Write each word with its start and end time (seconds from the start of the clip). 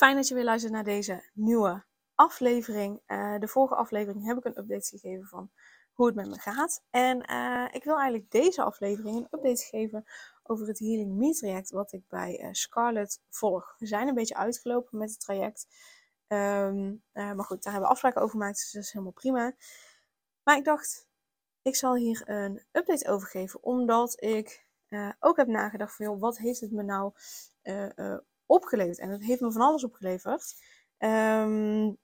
Fijn 0.00 0.16
dat 0.16 0.28
je 0.28 0.34
weer 0.34 0.44
luistert 0.44 0.72
naar 0.72 0.84
deze 0.84 1.28
nieuwe 1.32 1.84
aflevering. 2.14 3.00
Uh, 3.06 3.38
de 3.38 3.48
vorige 3.48 3.74
aflevering 3.74 4.26
heb 4.26 4.36
ik 4.36 4.44
een 4.44 4.58
update 4.58 4.88
gegeven 4.88 5.26
van 5.26 5.50
hoe 5.92 6.06
het 6.06 6.14
met 6.14 6.28
me 6.28 6.38
gaat. 6.38 6.82
En 6.90 7.30
uh, 7.30 7.68
ik 7.72 7.84
wil 7.84 7.94
eigenlijk 7.94 8.30
deze 8.30 8.62
aflevering 8.62 9.16
een 9.16 9.38
update 9.38 9.64
geven 9.64 10.04
over 10.42 10.66
het 10.66 10.78
Healing 10.78 11.12
Me 11.12 11.34
traject 11.34 11.70
wat 11.70 11.92
ik 11.92 12.08
bij 12.08 12.40
uh, 12.42 12.48
Scarlett 12.52 13.20
volg. 13.30 13.74
We 13.78 13.86
zijn 13.86 14.08
een 14.08 14.14
beetje 14.14 14.34
uitgelopen 14.34 14.98
met 14.98 15.10
het 15.10 15.20
traject. 15.20 15.66
Um, 16.28 17.02
maar 17.14 17.44
goed, 17.44 17.62
daar 17.62 17.72
hebben 17.72 17.88
we 17.88 17.94
afspraken 17.94 18.20
over 18.20 18.38
gemaakt, 18.38 18.58
dus 18.58 18.72
dat 18.72 18.82
is 18.82 18.92
helemaal 18.92 19.12
prima. 19.12 19.54
Maar 20.42 20.56
ik 20.56 20.64
dacht, 20.64 21.08
ik 21.62 21.76
zal 21.76 21.94
hier 21.94 22.22
een 22.24 22.62
update 22.72 23.08
over 23.08 23.28
geven, 23.28 23.62
omdat 23.62 24.22
ik 24.22 24.66
ook 25.18 25.36
heb 25.36 25.46
nagedacht 25.46 25.96
van, 25.96 26.06
joh, 26.06 26.20
wat 26.20 26.38
heeft 26.38 26.60
het 26.60 26.72
me 26.72 26.82
nou 26.82 27.12
opgeleverd. 28.50 28.98
En 28.98 29.10
het 29.10 29.22
heeft 29.22 29.40
me 29.40 29.52
van 29.52 29.62
alles 29.62 29.84
opgeleverd. 29.84 30.54
Um, 30.98 31.98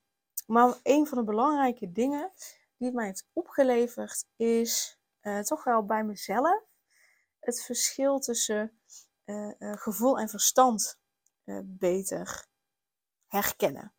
maar 0.47 0.79
een 0.83 1.07
van 1.07 1.17
de 1.17 1.23
belangrijke 1.23 1.91
dingen 1.91 2.31
die 2.77 2.87
het 2.87 2.95
mij 2.95 3.05
heeft 3.05 3.27
opgeleverd 3.33 4.25
is 4.35 4.99
uh, 5.21 5.39
toch 5.39 5.63
wel 5.63 5.85
bij 5.85 6.03
mezelf 6.03 6.63
het 7.39 7.63
verschil 7.63 8.19
tussen 8.19 8.79
uh, 9.25 9.51
uh, 9.59 9.73
gevoel 9.77 10.19
en 10.19 10.29
verstand 10.29 10.99
beter 11.63 12.47
herkennen. 13.27 13.93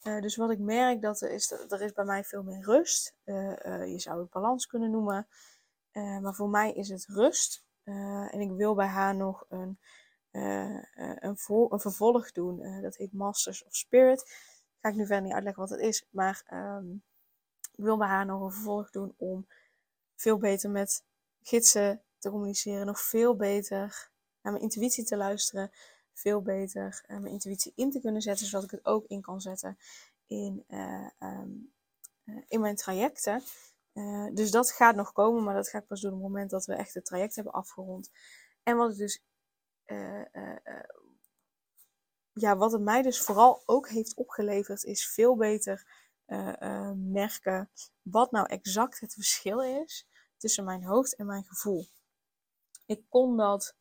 dus 0.00 0.36
wat 0.36 0.50
ik 0.50 0.58
merk 0.58 1.02
dat 1.02 1.20
er 1.20 1.30
is, 1.30 1.50
er 1.50 1.82
is 1.82 1.92
bij 1.92 2.04
mij 2.04 2.24
veel 2.24 2.42
meer 2.42 2.64
rust. 2.64 3.14
je 3.24 3.94
zou 3.96 4.20
het 4.20 4.30
balans 4.30 4.66
kunnen 4.66 4.90
noemen. 4.90 5.28
maar 5.92 6.34
voor 6.34 6.48
mij 6.48 6.72
is 6.72 6.88
het 6.88 7.06
rust. 7.06 7.64
en 7.84 8.40
ik 8.40 8.50
wil 8.50 8.74
bij 8.74 8.86
haar 8.86 9.16
nog 9.16 9.44
een 9.48 9.78
een, 10.30 11.26
een, 11.26 11.38
vervolg 11.80 12.32
doen. 12.32 12.60
Uh, 12.60 12.82
dat 12.82 12.96
heet 12.96 13.12
Masters 13.12 13.64
of 13.64 13.76
Spirit. 13.76 14.30
Ga 14.80 14.88
ik 14.88 14.94
nu 14.94 15.06
verder 15.06 15.24
niet 15.24 15.32
uitleggen 15.32 15.62
wat 15.62 15.70
het 15.70 15.80
is. 15.80 16.06
Maar 16.10 16.42
um, 16.52 17.02
ik 17.72 17.84
wil 17.84 17.96
bij 17.96 18.08
haar 18.08 18.26
nog 18.26 18.42
een 18.42 18.52
vervolg 18.52 18.90
doen 18.90 19.14
om 19.16 19.46
veel 20.14 20.38
beter 20.38 20.70
met 20.70 21.04
gidsen 21.42 22.02
te 22.18 22.30
communiceren. 22.30 22.86
Nog 22.86 23.00
veel 23.00 23.36
beter 23.36 24.10
naar 24.42 24.52
mijn 24.52 24.64
intuïtie 24.64 25.04
te 25.04 25.16
luisteren. 25.16 25.70
Veel 26.12 26.42
beter 26.42 27.04
mijn 27.06 27.26
intuïtie 27.26 27.72
in 27.74 27.90
te 27.90 28.00
kunnen 28.00 28.22
zetten. 28.22 28.46
Zodat 28.46 28.64
ik 28.64 28.70
het 28.70 28.84
ook 28.84 29.04
in 29.06 29.20
kan 29.20 29.40
zetten 29.40 29.78
in, 30.26 30.64
um, 31.18 31.72
in 32.48 32.60
mijn 32.60 32.76
trajecten. 32.76 33.42
dus 34.34 34.50
dat 34.50 34.70
gaat 34.70 34.94
nog 34.94 35.12
komen. 35.12 35.44
Maar 35.44 35.54
dat 35.54 35.68
ga 35.68 35.78
ik 35.78 35.86
pas 35.86 36.00
doen 36.00 36.12
op 36.12 36.16
het 36.16 36.26
moment 36.26 36.50
dat 36.50 36.64
we 36.64 36.74
echt 36.74 36.94
het 36.94 37.04
traject 37.04 37.34
hebben 37.34 37.52
afgerond. 37.52 38.10
En 38.62 38.76
wat 38.76 38.90
ik 38.90 38.96
dus 38.96 39.22
uh, 39.90 40.24
uh, 40.32 40.56
ja, 42.32 42.56
wat 42.56 42.72
het 42.72 42.82
mij 42.82 43.02
dus 43.02 43.20
vooral 43.20 43.62
ook 43.66 43.88
heeft 43.88 44.14
opgeleverd, 44.14 44.84
is 44.84 45.12
veel 45.12 45.36
beter 45.36 46.08
merken 46.94 47.70
wat 48.02 48.30
nou 48.30 48.46
exact 48.46 49.00
het 49.00 49.14
verschil 49.14 49.62
is 49.62 50.06
tussen 50.36 50.64
mijn 50.64 50.84
hoofd 50.84 51.16
en 51.16 51.26
mijn 51.26 51.44
gevoel. 51.44 51.86
Ik 52.86 53.04
kon 53.08 53.36
dat 53.36 53.76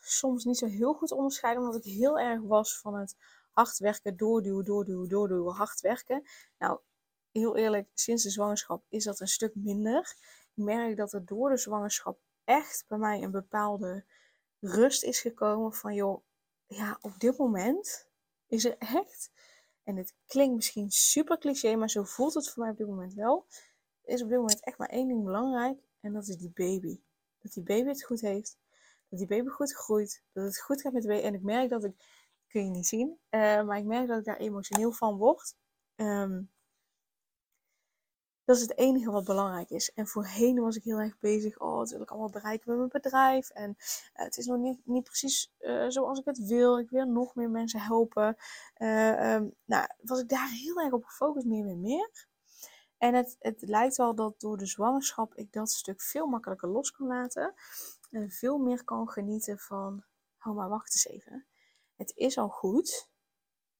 soms 0.00 0.44
niet 0.44 0.58
zo 0.58 0.66
heel 0.66 0.94
goed 0.94 1.12
onderscheiden, 1.12 1.62
omdat 1.62 1.84
ik 1.84 1.92
heel 1.92 2.18
erg 2.18 2.40
was 2.42 2.78
van 2.78 2.94
het 2.94 3.16
hard 3.52 3.78
werken, 3.78 4.16
doorduwen, 4.16 4.64
doorduwen, 4.64 5.08
doorduwen, 5.08 5.54
hard 5.54 5.80
werken. 5.80 6.22
Nou, 6.58 6.80
heel 7.32 7.56
eerlijk, 7.56 7.88
sinds 7.94 8.22
de 8.22 8.30
zwangerschap 8.30 8.84
is 8.88 9.04
dat 9.04 9.20
een 9.20 9.28
stuk 9.28 9.54
minder. 9.54 10.16
Ik 10.54 10.64
merk 10.64 10.96
dat 10.96 11.12
er 11.12 11.24
door 11.24 11.50
de 11.50 11.56
zwangerschap 11.56 12.18
echt 12.48 12.84
bij 12.88 12.98
mij 12.98 13.22
een 13.22 13.30
bepaalde 13.30 14.04
rust 14.60 15.04
is 15.04 15.20
gekomen 15.20 15.72
van 15.72 15.94
joh, 15.94 16.22
ja, 16.66 16.98
op 17.00 17.18
dit 17.18 17.38
moment 17.38 18.08
is 18.46 18.64
er 18.64 18.78
echt, 18.78 19.30
en 19.82 19.96
het 19.96 20.14
klinkt 20.26 20.54
misschien 20.54 20.90
super 20.90 21.38
cliché, 21.38 21.76
maar 21.76 21.90
zo 21.90 22.04
voelt 22.04 22.34
het 22.34 22.50
voor 22.50 22.62
mij 22.62 22.72
op 22.72 22.78
dit 22.78 22.86
moment 22.86 23.14
wel, 23.14 23.46
is 24.04 24.22
op 24.22 24.28
dit 24.28 24.38
moment 24.38 24.64
echt 24.64 24.78
maar 24.78 24.88
één 24.88 25.08
ding 25.08 25.24
belangrijk 25.24 25.78
en 26.00 26.12
dat 26.12 26.28
is 26.28 26.36
die 26.36 26.52
baby. 26.54 27.00
Dat 27.38 27.52
die 27.52 27.62
baby 27.62 27.88
het 27.88 28.04
goed 28.04 28.20
heeft, 28.20 28.58
dat 29.08 29.18
die 29.18 29.28
baby 29.28 29.48
goed 29.48 29.74
groeit, 29.74 30.22
dat 30.32 30.44
het 30.44 30.60
goed 30.60 30.80
gaat 30.80 30.92
met 30.92 31.02
de 31.02 31.08
baby. 31.08 31.22
En 31.22 31.34
ik 31.34 31.42
merk 31.42 31.68
dat 31.68 31.84
ik, 31.84 31.92
kun 32.48 32.64
je 32.64 32.70
niet 32.70 32.86
zien, 32.86 33.18
uh, 33.30 33.62
maar 33.62 33.78
ik 33.78 33.84
merk 33.84 34.08
dat 34.08 34.18
ik 34.18 34.24
daar 34.24 34.36
emotioneel 34.36 34.92
van 34.92 35.16
word. 35.16 35.56
Um, 35.96 36.50
dat 38.48 38.56
is 38.56 38.62
het 38.62 38.76
enige 38.76 39.10
wat 39.10 39.24
belangrijk 39.24 39.70
is. 39.70 39.92
En 39.94 40.06
voorheen 40.06 40.60
was 40.60 40.76
ik 40.76 40.84
heel 40.84 40.98
erg 40.98 41.18
bezig. 41.18 41.58
Oh, 41.58 41.78
dat 41.78 41.90
wil 41.90 42.00
ik 42.00 42.10
allemaal 42.10 42.30
bereiken 42.30 42.68
met 42.70 42.78
mijn 42.78 43.02
bedrijf. 43.02 43.50
En 43.50 43.74
uh, 43.78 43.84
het 44.12 44.36
is 44.36 44.46
nog 44.46 44.58
niet, 44.58 44.80
niet 44.84 45.04
precies 45.04 45.52
uh, 45.60 45.88
zoals 45.88 46.18
ik 46.18 46.24
het 46.24 46.38
wil. 46.38 46.78
Ik 46.78 46.90
wil 46.90 47.06
nog 47.06 47.34
meer 47.34 47.50
mensen 47.50 47.80
helpen. 47.80 48.36
Uh, 48.76 49.34
um, 49.34 49.54
nou, 49.64 49.86
was 50.02 50.20
ik 50.20 50.28
daar 50.28 50.48
heel 50.48 50.80
erg 50.80 50.92
op 50.92 51.04
gefocust, 51.04 51.46
meer 51.46 51.66
en 51.66 51.80
meer. 51.80 52.26
En 52.98 53.14
het, 53.14 53.36
het 53.38 53.62
lijkt 53.62 53.96
wel 53.96 54.14
dat 54.14 54.40
door 54.40 54.56
de 54.56 54.66
zwangerschap 54.66 55.34
ik 55.34 55.52
dat 55.52 55.70
stuk 55.70 56.02
veel 56.02 56.26
makkelijker 56.26 56.68
los 56.68 56.90
kan 56.90 57.06
laten. 57.06 57.54
En 58.10 58.30
veel 58.30 58.58
meer 58.58 58.84
kan 58.84 59.08
genieten 59.08 59.58
van, 59.58 60.04
oh 60.44 60.54
maar 60.54 60.68
wacht 60.68 60.92
eens 60.92 61.06
even. 61.06 61.46
Het 61.96 62.12
is 62.14 62.38
al 62.38 62.48
goed. 62.48 63.08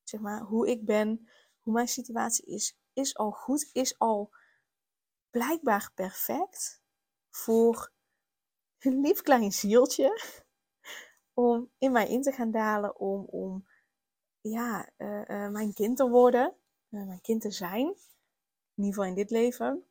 Zeg 0.03 0.21
maar, 0.21 0.41
hoe 0.41 0.71
ik 0.71 0.85
ben, 0.85 1.29
hoe 1.59 1.73
mijn 1.73 1.89
situatie 1.89 2.47
is, 2.47 2.79
is 2.93 3.17
al 3.17 3.31
goed, 3.31 3.71
is 3.73 3.99
al 3.99 4.31
blijkbaar 5.38 5.91
perfect 5.94 6.82
voor 7.31 7.93
een 8.78 9.00
lief 9.00 9.22
klein 9.22 9.53
zieltje. 9.53 10.21
Om 11.34 11.71
in 11.78 11.93
mij 11.93 12.09
in 12.09 12.22
te 12.22 12.32
gaan 12.32 12.50
dalen, 12.50 12.99
om, 12.99 13.25
om 13.25 13.69
ja, 14.41 14.91
uh, 14.97 15.28
uh, 15.28 15.49
mijn 15.49 15.72
kind 15.75 15.97
te 15.97 16.09
worden, 16.09 16.56
uh, 16.91 17.06
mijn 17.06 17.21
kind 17.21 17.41
te 17.41 17.50
zijn. 17.50 17.87
In 17.87 18.84
ieder 18.84 18.94
geval 18.94 19.04
in 19.04 19.15
dit 19.15 19.31
leven. 19.31 19.84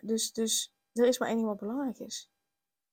dus, 0.00 0.32
dus 0.32 0.74
er 0.92 1.06
is 1.06 1.18
maar 1.18 1.28
één 1.28 1.36
ding 1.36 1.48
wat 1.48 1.58
belangrijk 1.58 1.98
is. 1.98 2.30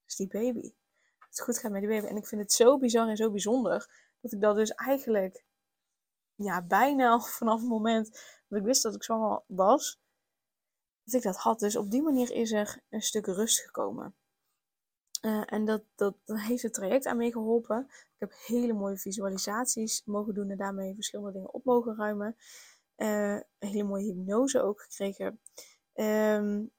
Dat 0.02 0.10
is 0.10 0.16
die 0.16 0.28
baby. 0.28 0.74
Het 1.18 1.42
goed 1.42 1.58
gaat 1.58 1.72
met 1.72 1.82
die 1.82 1.90
baby. 1.90 2.06
En 2.06 2.18
ik 2.18 2.28
vind 2.28 2.42
het 2.42 2.54
zo 2.54 2.78
bizar 2.78 3.08
en 3.08 3.18
zo 3.18 3.32
bijzonder 3.32 3.90
dat 4.20 4.32
ik 4.32 4.42
dat 4.42 4.56
dus 4.56 4.72
eigenlijk 4.72 5.46
ja, 6.36 6.62
bijna 6.62 7.20
vanaf 7.40 7.60
het 7.60 7.70
moment 7.70 8.12
dat 8.48 8.60
ik 8.60 8.66
wist 8.66 8.84
dat 8.84 8.96
ik 8.96 9.04
zwanger 9.04 9.44
was, 9.48 10.01
dat 11.12 11.22
ik 11.22 11.32
dat 11.32 11.42
had. 11.42 11.60
Dus 11.60 11.76
op 11.76 11.92
die 11.92 12.02
manier 12.02 12.32
is 12.32 12.52
er 12.52 12.82
een 12.90 13.02
stuk 13.02 13.26
rust 13.26 13.60
gekomen. 13.60 14.16
Uh, 15.22 15.54
en 15.54 15.66
dat, 15.66 15.84
dat, 15.96 16.16
heeft 16.26 16.62
het 16.62 16.74
traject 16.74 17.06
aan 17.06 17.18
mee 17.18 17.32
geholpen. 17.32 17.88
Ik 17.90 18.16
heb 18.18 18.34
hele 18.46 18.74
mooie 18.74 18.98
visualisaties 18.98 20.02
mogen 20.06 20.34
doen 20.34 20.50
en 20.50 20.58
daarmee 20.58 20.94
verschillende 20.94 21.32
dingen 21.32 21.54
op 21.54 21.64
mogen 21.64 21.96
ruimen. 21.96 22.36
Een 22.96 23.44
hele 23.60 23.84
mooie 23.84 24.14
hypnose 24.14 24.62
ook 24.62 24.82
gekregen. 24.82 25.40
Um, 25.94 26.72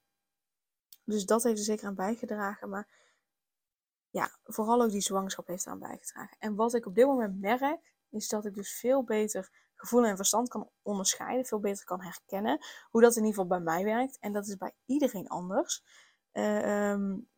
dus 1.05 1.27
dat 1.27 1.43
heeft 1.43 1.59
er 1.59 1.65
zeker 1.65 1.87
aan 1.87 1.95
bijgedragen. 1.95 2.69
Maar 2.69 2.89
ja, 4.11 4.39
vooral 4.43 4.83
ook 4.83 4.91
die 4.91 5.01
zwangerschap 5.01 5.47
heeft 5.47 5.67
eraan 5.67 5.79
bijgedragen. 5.79 6.37
En 6.39 6.55
wat 6.55 6.75
ik 6.75 6.87
op 6.87 6.95
dit 6.95 7.07
moment 7.07 7.41
merk, 7.41 7.95
is 8.11 8.29
dat 8.29 8.45
ik 8.45 8.55
dus 8.55 8.79
veel 8.79 9.05
beter 9.05 9.51
gevoel 9.83 10.05
en 10.05 10.17
verstand 10.17 10.49
kan 10.49 10.71
onderscheiden, 10.83 11.47
veel 11.47 11.61
beter 11.61 11.85
kan 11.85 12.03
herkennen. 12.03 12.59
Hoe 12.91 13.01
dat 13.01 13.17
in 13.17 13.25
ieder 13.25 13.35
geval 13.35 13.59
bij 13.59 13.61
mij 13.61 13.85
werkt. 13.85 14.19
En 14.19 14.33
dat 14.33 14.47
is 14.47 14.57
bij 14.57 14.73
iedereen 14.87 15.29
anders. 15.29 15.83
Um, 16.33 17.29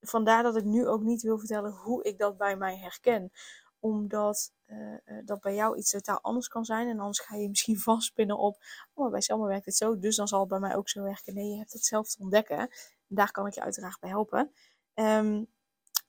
vandaar 0.00 0.42
dat 0.42 0.56
ik 0.56 0.64
nu 0.64 0.86
ook 0.86 1.02
niet 1.02 1.22
wil 1.22 1.38
vertellen 1.38 1.72
hoe 1.72 2.02
ik 2.04 2.18
dat 2.18 2.36
bij 2.36 2.56
mij 2.56 2.78
herken. 2.78 3.32
Omdat 3.78 4.52
uh, 4.66 4.96
dat 5.24 5.40
bij 5.40 5.54
jou 5.54 5.76
iets 5.76 5.90
totaal 5.90 6.20
anders 6.20 6.48
kan 6.48 6.64
zijn. 6.64 6.88
En 6.88 6.98
anders 6.98 7.20
ga 7.20 7.36
je 7.36 7.48
misschien 7.48 7.78
vastpinnen 7.90 8.38
op, 8.38 8.56
oh, 8.92 9.02
maar 9.02 9.10
bij 9.10 9.20
Selma 9.20 9.46
werkt 9.46 9.64
het 9.64 9.76
zo, 9.76 9.98
dus 9.98 10.16
dan 10.16 10.28
zal 10.28 10.40
het 10.40 10.48
bij 10.48 10.58
mij 10.58 10.76
ook 10.76 10.88
zo 10.88 11.02
werken. 11.02 11.34
Nee, 11.34 11.50
je 11.50 11.56
hebt 11.56 11.72
het 11.72 11.84
zelf 11.84 12.08
te 12.08 12.22
ontdekken. 12.22 12.68
daar 13.06 13.30
kan 13.30 13.46
ik 13.46 13.54
je 13.54 13.62
uiteraard 13.62 14.00
bij 14.00 14.10
helpen. 14.10 14.52
Um, 14.94 15.53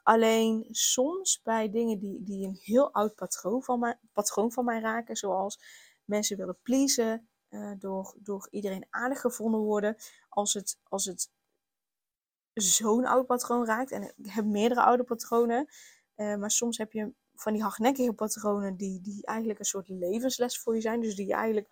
Alleen 0.05 0.67
soms 0.71 1.41
bij 1.43 1.69
dingen 1.69 1.99
die, 1.99 2.23
die 2.23 2.47
een 2.47 2.59
heel 2.61 2.93
oud 2.93 3.15
patroon 3.15 3.63
van, 3.63 3.79
mij, 3.79 3.99
patroon 4.13 4.51
van 4.51 4.65
mij 4.65 4.79
raken, 4.79 5.15
zoals 5.15 5.59
mensen 6.03 6.37
willen 6.37 6.57
pleasen, 6.61 7.29
uh, 7.49 7.71
door, 7.77 8.15
door 8.19 8.47
iedereen 8.51 8.87
aardig 8.89 9.21
gevonden 9.21 9.59
worden, 9.59 9.95
als 10.29 10.53
het, 10.53 10.79
als 10.83 11.05
het 11.05 11.31
zo'n 12.53 13.05
oud 13.05 13.25
patroon 13.25 13.65
raakt, 13.65 13.91
en 13.91 14.03
ik 14.03 14.31
heb 14.31 14.45
meerdere 14.45 14.81
oude 14.81 15.03
patronen, 15.03 15.67
uh, 16.15 16.35
maar 16.35 16.51
soms 16.51 16.77
heb 16.77 16.91
je 16.91 17.13
van 17.35 17.53
die 17.53 17.61
hardnekkige 17.61 18.13
patronen 18.13 18.75
die, 18.75 19.01
die 19.01 19.25
eigenlijk 19.25 19.59
een 19.59 19.65
soort 19.65 19.89
levensles 19.89 20.59
voor 20.59 20.75
je 20.75 20.81
zijn. 20.81 21.01
Dus 21.01 21.15
die 21.15 21.27
je 21.27 21.33
eigenlijk 21.33 21.67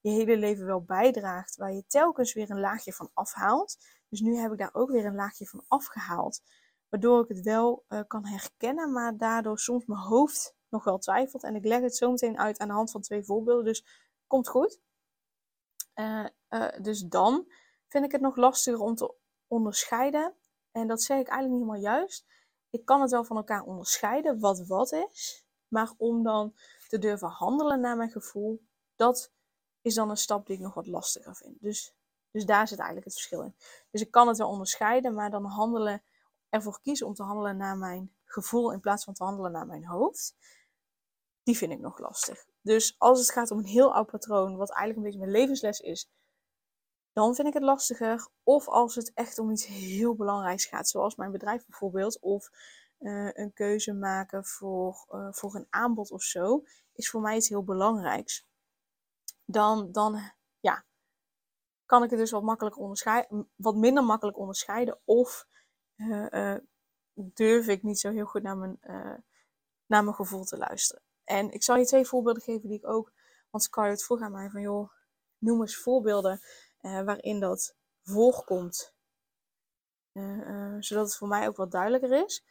je 0.00 0.10
hele 0.10 0.36
leven 0.36 0.66
wel 0.66 0.82
bijdraagt. 0.82 1.56
Waar 1.56 1.72
je 1.72 1.86
telkens 1.86 2.32
weer 2.32 2.50
een 2.50 2.60
laagje 2.60 2.92
van 2.92 3.10
afhaalt. 3.14 3.76
Dus 4.08 4.20
nu 4.20 4.36
heb 4.36 4.52
ik 4.52 4.58
daar 4.58 4.74
ook 4.74 4.90
weer 4.90 5.04
een 5.04 5.14
laagje 5.14 5.46
van 5.46 5.64
afgehaald. 5.68 6.42
Waardoor 6.88 7.22
ik 7.22 7.28
het 7.28 7.40
wel 7.40 7.84
uh, 7.88 8.00
kan 8.06 8.26
herkennen, 8.26 8.92
maar 8.92 9.16
daardoor 9.16 9.58
soms 9.58 9.86
mijn 9.86 10.00
hoofd 10.00 10.56
nog 10.68 10.84
wel 10.84 10.98
twijfelt. 10.98 11.42
En 11.42 11.54
ik 11.54 11.64
leg 11.64 11.80
het 11.80 11.96
zo 11.96 12.10
meteen 12.10 12.38
uit 12.38 12.58
aan 12.58 12.68
de 12.68 12.74
hand 12.74 12.90
van 12.90 13.00
twee 13.00 13.24
voorbeelden. 13.24 13.64
Dus 13.64 13.84
komt 14.26 14.48
goed. 14.48 14.80
Uh, 15.94 16.26
uh, 16.50 16.68
dus 16.80 17.00
dan 17.00 17.52
vind 17.88 18.04
ik 18.04 18.12
het 18.12 18.20
nog 18.20 18.36
lastiger 18.36 18.80
om 18.80 18.94
te 18.94 19.14
onderscheiden. 19.46 20.34
En 20.72 20.86
dat 20.86 21.02
zeg 21.02 21.18
ik 21.18 21.28
eigenlijk 21.28 21.60
niet 21.60 21.70
helemaal 21.70 21.98
juist. 21.98 22.26
Ik 22.70 22.84
kan 22.84 23.00
het 23.00 23.10
wel 23.10 23.24
van 23.24 23.36
elkaar 23.36 23.62
onderscheiden 23.62 24.40
wat 24.40 24.66
wat 24.66 24.92
is. 24.92 25.46
Maar 25.68 25.92
om 25.96 26.22
dan 26.22 26.54
te 26.88 26.98
durven 26.98 27.28
handelen 27.28 27.80
naar 27.80 27.96
mijn 27.96 28.10
gevoel, 28.10 28.62
dat 28.96 29.32
is 29.80 29.94
dan 29.94 30.10
een 30.10 30.16
stap 30.16 30.46
die 30.46 30.56
ik 30.56 30.62
nog 30.62 30.74
wat 30.74 30.86
lastiger 30.86 31.36
vind. 31.36 31.60
Dus, 31.60 31.94
dus 32.30 32.46
daar 32.46 32.68
zit 32.68 32.78
eigenlijk 32.78 33.06
het 33.06 33.14
verschil 33.14 33.42
in. 33.42 33.54
Dus 33.90 34.00
ik 34.00 34.10
kan 34.10 34.28
het 34.28 34.38
wel 34.38 34.48
onderscheiden, 34.48 35.14
maar 35.14 35.30
dan 35.30 35.44
handelen, 35.44 36.02
ervoor 36.48 36.80
kiezen 36.82 37.06
om 37.06 37.14
te 37.14 37.22
handelen 37.22 37.56
naar 37.56 37.76
mijn 37.76 38.12
gevoel 38.24 38.72
in 38.72 38.80
plaats 38.80 39.04
van 39.04 39.14
te 39.14 39.24
handelen 39.24 39.52
naar 39.52 39.66
mijn 39.66 39.86
hoofd, 39.86 40.36
die 41.42 41.56
vind 41.56 41.72
ik 41.72 41.80
nog 41.80 41.98
lastig. 41.98 42.46
Dus 42.60 42.94
als 42.98 43.18
het 43.18 43.30
gaat 43.30 43.50
om 43.50 43.58
een 43.58 43.64
heel 43.64 43.94
oud 43.94 44.10
patroon, 44.10 44.56
wat 44.56 44.70
eigenlijk 44.70 44.96
een 44.96 45.02
beetje 45.02 45.18
mijn 45.18 45.40
levensles 45.40 45.80
is, 45.80 46.10
dan 47.12 47.34
vind 47.34 47.48
ik 47.48 47.54
het 47.54 47.62
lastiger. 47.62 48.28
Of 48.42 48.68
als 48.68 48.94
het 48.94 49.12
echt 49.14 49.38
om 49.38 49.50
iets 49.50 49.66
heel 49.66 50.14
belangrijks 50.14 50.64
gaat, 50.64 50.88
zoals 50.88 51.16
mijn 51.16 51.32
bedrijf 51.32 51.66
bijvoorbeeld, 51.66 52.18
of 52.20 52.50
uh, 53.00 53.30
een 53.32 53.52
keuze 53.52 53.92
maken 53.92 54.44
voor, 54.44 55.06
uh, 55.10 55.28
voor 55.30 55.54
een 55.54 55.66
aanbod 55.70 56.10
of 56.10 56.22
zo, 56.22 56.64
is 56.92 57.10
voor 57.10 57.20
mij 57.20 57.36
iets 57.36 57.48
heel 57.48 57.64
belangrijks. 57.64 58.46
Dan, 59.44 59.92
dan 59.92 60.32
ja, 60.60 60.84
kan 61.86 62.02
ik 62.02 62.10
het 62.10 62.18
dus 62.18 62.30
wat, 62.30 62.42
makkelijk 62.42 62.78
onderscheiden, 62.78 63.50
wat 63.56 63.76
minder 63.76 64.04
makkelijk 64.04 64.38
onderscheiden. 64.38 64.98
Of 65.04 65.46
uh, 65.98 66.54
durf 67.14 67.66
ik 67.66 67.82
niet 67.82 67.98
zo 67.98 68.10
heel 68.10 68.26
goed 68.26 68.42
naar 68.42 68.56
mijn, 68.56 68.78
naar 69.86 70.04
mijn 70.04 70.14
gevoel 70.14 70.44
te 70.44 70.56
luisteren. 70.56 71.02
En 71.24 71.50
ik 71.50 71.62
zal 71.62 71.76
je 71.76 71.86
twee 71.86 72.06
voorbeelden 72.06 72.42
geven 72.42 72.68
die 72.68 72.78
ik 72.78 72.86
ook, 72.86 73.12
want 73.50 73.64
Scarlett 73.64 74.04
vroeg 74.04 74.20
aan 74.20 74.32
mij 74.32 74.50
van 74.50 74.60
joh, 74.60 74.90
noem 75.38 75.60
eens 75.60 75.76
voorbeelden 75.76 76.40
waarin 76.80 77.40
dat 77.40 77.76
voorkomt. 78.02 78.94
Zodat 80.78 81.04
het 81.04 81.16
voor 81.16 81.28
mij 81.28 81.48
ook 81.48 81.56
wat 81.56 81.70
duidelijker 81.70 82.24
is. 82.24 82.44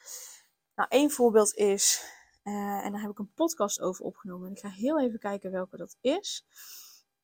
Nou, 0.75 0.89
één 0.89 1.11
voorbeeld 1.11 1.53
is, 1.53 2.03
en 2.43 2.91
daar 2.91 3.01
heb 3.01 3.11
ik 3.11 3.19
een 3.19 3.33
podcast 3.33 3.81
over 3.81 4.05
opgenomen. 4.05 4.47
En 4.47 4.53
ik 4.53 4.59
ga 4.59 4.69
heel 4.69 4.99
even 4.99 5.19
kijken 5.19 5.51
welke 5.51 5.77
dat 5.77 5.97
is. 6.01 6.45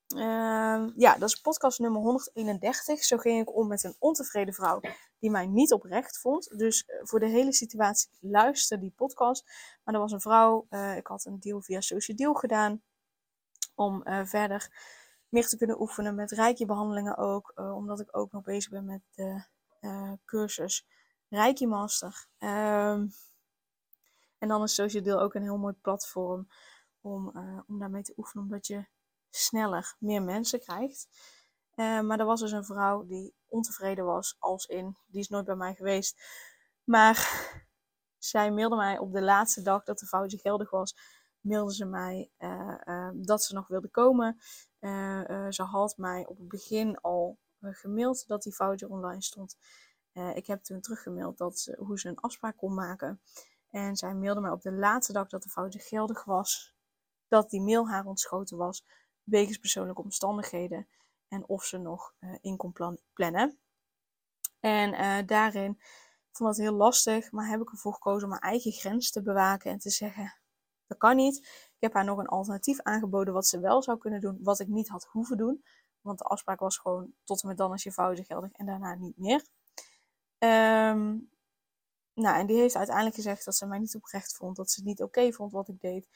Ehm, 0.07 0.89
ja, 0.95 1.17
dat 1.17 1.29
is 1.29 1.35
podcast 1.35 1.79
nummer 1.79 2.01
131. 2.01 3.03
Zo 3.03 3.17
ging 3.17 3.41
ik 3.41 3.55
om 3.55 3.67
met 3.67 3.83
een 3.83 3.95
ontevreden 3.99 4.53
vrouw 4.53 4.79
die 5.19 5.31
mij 5.31 5.47
niet 5.47 5.73
oprecht 5.73 6.19
vond. 6.19 6.57
Dus 6.57 6.83
voor 7.01 7.19
de 7.19 7.27
hele 7.27 7.53
situatie 7.53 8.09
luister 8.19 8.79
die 8.79 8.93
podcast. 8.95 9.45
Maar 9.83 9.93
er 9.93 9.99
was 9.99 10.11
een 10.11 10.21
vrouw, 10.21 10.67
ik 10.95 11.07
had 11.07 11.25
een 11.25 11.39
deal 11.39 11.61
via 11.61 11.81
Social 11.81 12.17
Deal 12.17 12.33
gedaan. 12.33 12.81
Om 13.75 14.03
verder 14.25 14.71
meer 15.29 15.47
te 15.47 15.57
kunnen 15.57 15.81
oefenen 15.81 16.15
met 16.15 16.31
Reiki-behandelingen 16.31 17.17
ook. 17.17 17.53
Omdat 17.55 17.99
ik 17.99 18.17
ook 18.17 18.31
nog 18.31 18.43
bezig 18.43 18.71
ben 18.71 18.85
met 18.85 19.01
de 19.11 19.43
cursus 20.25 20.85
Reiki 21.29 21.67
Master. 21.67 22.27
Um, 22.39 23.13
en 24.37 24.47
dan 24.47 24.63
is 24.63 24.73
Social 24.73 25.03
Deal 25.03 25.19
ook 25.19 25.33
een 25.33 25.41
heel 25.41 25.57
mooi 25.57 25.73
platform 25.81 26.47
om, 27.01 27.31
om 27.67 27.79
daarmee 27.79 28.01
te 28.01 28.13
oefenen. 28.17 28.43
Omdat 28.43 28.67
je 28.67 28.85
sneller 29.35 29.95
meer 29.99 30.21
mensen 30.21 30.59
krijgt. 30.59 31.07
maar 31.75 32.19
er 32.19 32.25
was 32.25 32.39
dus 32.39 32.51
een 32.51 32.65
vrouw 32.65 33.05
die 33.05 33.33
ontevreden 33.47 34.05
was. 34.05 34.35
Als 34.39 34.65
in, 34.65 34.97
die 35.07 35.19
is 35.19 35.29
nooit 35.29 35.45
bij 35.45 35.55
mij 35.55 35.73
geweest. 35.73 36.21
Maar 36.83 37.17
zij 38.17 38.51
mailde 38.51 38.75
mij 38.75 38.97
op 38.97 39.13
de 39.13 39.21
laatste 39.21 39.61
dag 39.61 39.83
dat 39.83 39.99
de 39.99 40.05
foutje 40.05 40.37
geldig 40.37 40.69
was. 40.69 40.95
Mailde 41.39 41.73
ze 41.73 41.85
mij 41.85 42.31
dat 43.13 43.43
ze 43.43 43.53
nog 43.53 43.67
wilde 43.67 43.89
komen. 43.89 44.37
Ze 45.49 45.63
had 45.63 45.97
mij 45.97 46.25
op 46.25 46.37
het 46.37 46.47
begin 46.47 46.97
al 46.97 47.37
gemaild 47.61 48.27
dat 48.27 48.43
die 48.43 48.55
voucher 48.55 48.89
online 48.89 49.21
stond. 49.21 49.57
ik 50.33 50.47
heb 50.47 50.63
toen 50.63 50.81
teruggemaild 50.81 51.37
dat 51.37 51.59
ze, 51.59 51.77
hoe 51.79 51.99
ze 51.99 52.09
een 52.09 52.19
afspraak 52.19 52.57
kon 52.57 52.73
maken. 52.73 53.21
En 53.69 53.95
zij 53.95 54.13
mailde 54.13 54.41
mij 54.41 54.51
op 54.51 54.61
de 54.61 54.71
laatste 54.71 55.13
dag 55.13 55.27
dat 55.27 55.43
de 55.43 55.49
voucher 55.49 55.81
geldig 55.81 56.23
was. 56.23 56.75
Dat 57.27 57.49
die 57.49 57.61
mail 57.61 57.89
haar 57.89 58.05
ontschoten 58.05 58.57
was. 58.57 58.85
Wegens 59.23 59.57
persoonlijke 59.57 60.01
omstandigheden. 60.01 60.87
En 61.27 61.47
of 61.47 61.63
ze 61.63 61.77
nog 61.77 62.13
in 62.41 62.57
kon 62.57 62.71
plan 62.71 62.99
plannen. 63.13 63.57
En 64.59 65.25
daarin 65.25 65.79
vond 66.31 66.49
dat 66.49 66.57
heel 66.57 66.73
lastig. 66.73 67.31
Maar 67.31 67.47
heb 67.47 67.61
ik 67.61 67.71
ervoor 67.71 67.93
gekozen 67.93 68.23
om 68.23 68.29
mijn 68.29 68.41
eigen 68.41 68.71
grens 68.71 69.11
te 69.11 69.21
bewaken. 69.21 69.71
En 69.71 69.79
te 69.79 69.89
zeggen, 69.89 70.37
dat 70.87 70.97
kan 70.97 71.15
niet. 71.15 71.37
Ik 71.75 71.79
heb 71.79 71.93
haar 71.93 72.05
nog 72.05 72.17
een 72.17 72.27
alternatief 72.27 72.81
aangeboden 72.81 73.33
wat 73.33 73.47
ze 73.47 73.59
wel 73.59 73.83
zou 73.83 73.97
kunnen 73.97 74.21
doen, 74.21 74.37
wat 74.41 74.59
ik 74.59 74.67
niet 74.67 74.89
had 74.89 75.07
hoeven 75.11 75.37
doen. 75.37 75.63
Want 76.01 76.17
de 76.17 76.23
afspraak 76.23 76.59
was 76.59 76.77
gewoon 76.77 77.13
tot 77.23 77.41
en 77.41 77.47
met 77.47 77.57
dan 77.57 77.71
als 77.71 77.83
je 77.83 77.91
fouten 77.91 78.25
geldig 78.25 78.51
en 78.51 78.65
daarna 78.65 78.95
niet 78.95 79.17
meer. 79.17 79.45
Um, 80.39 81.31
nou, 82.13 82.39
en 82.39 82.45
die 82.45 82.57
heeft 82.57 82.75
uiteindelijk 82.75 83.15
gezegd 83.15 83.45
dat 83.45 83.55
ze 83.55 83.65
mij 83.65 83.79
niet 83.79 83.95
oprecht 83.95 84.35
vond, 84.35 84.55
dat 84.55 84.71
ze 84.71 84.79
het 84.79 84.89
niet 84.89 85.01
oké 85.01 85.31
vond 85.31 85.51
wat 85.51 85.67
ik 85.67 85.79
deed. 85.79 86.07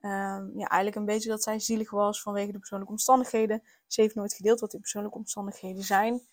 Um, 0.00 0.58
ja, 0.58 0.66
eigenlijk 0.66 0.96
een 0.96 1.04
beetje 1.04 1.28
dat 1.28 1.42
zij 1.42 1.58
zielig 1.58 1.90
was 1.90 2.22
vanwege 2.22 2.52
de 2.52 2.58
persoonlijke 2.58 2.92
omstandigheden. 2.92 3.62
Ze 3.86 4.00
heeft 4.00 4.14
nooit 4.14 4.34
gedeeld 4.34 4.60
wat 4.60 4.70
die 4.70 4.80
persoonlijke 4.80 5.18
omstandigheden 5.18 5.82
zijn. 5.82 6.26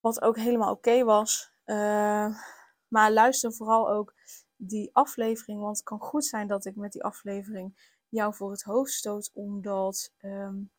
Wat 0.00 0.22
ook 0.22 0.36
helemaal 0.36 0.72
oké 0.72 1.04
was. 1.04 1.52
Uh, 1.66 2.38
maar 2.88 3.12
luister 3.12 3.52
vooral 3.52 3.90
ook 3.90 4.14
die 4.56 4.90
aflevering. 4.92 5.60
Want 5.60 5.76
het 5.76 5.86
kan 5.86 6.00
goed 6.00 6.24
zijn 6.24 6.48
dat 6.48 6.64
ik 6.64 6.76
met 6.76 6.92
die 6.92 7.04
aflevering 7.04 7.92
jou 8.08 8.34
voor 8.34 8.50
het 8.50 8.62
hoofd 8.62 8.92
stoot. 8.92 9.30
Omdat 9.34 10.12
um, 10.20 10.70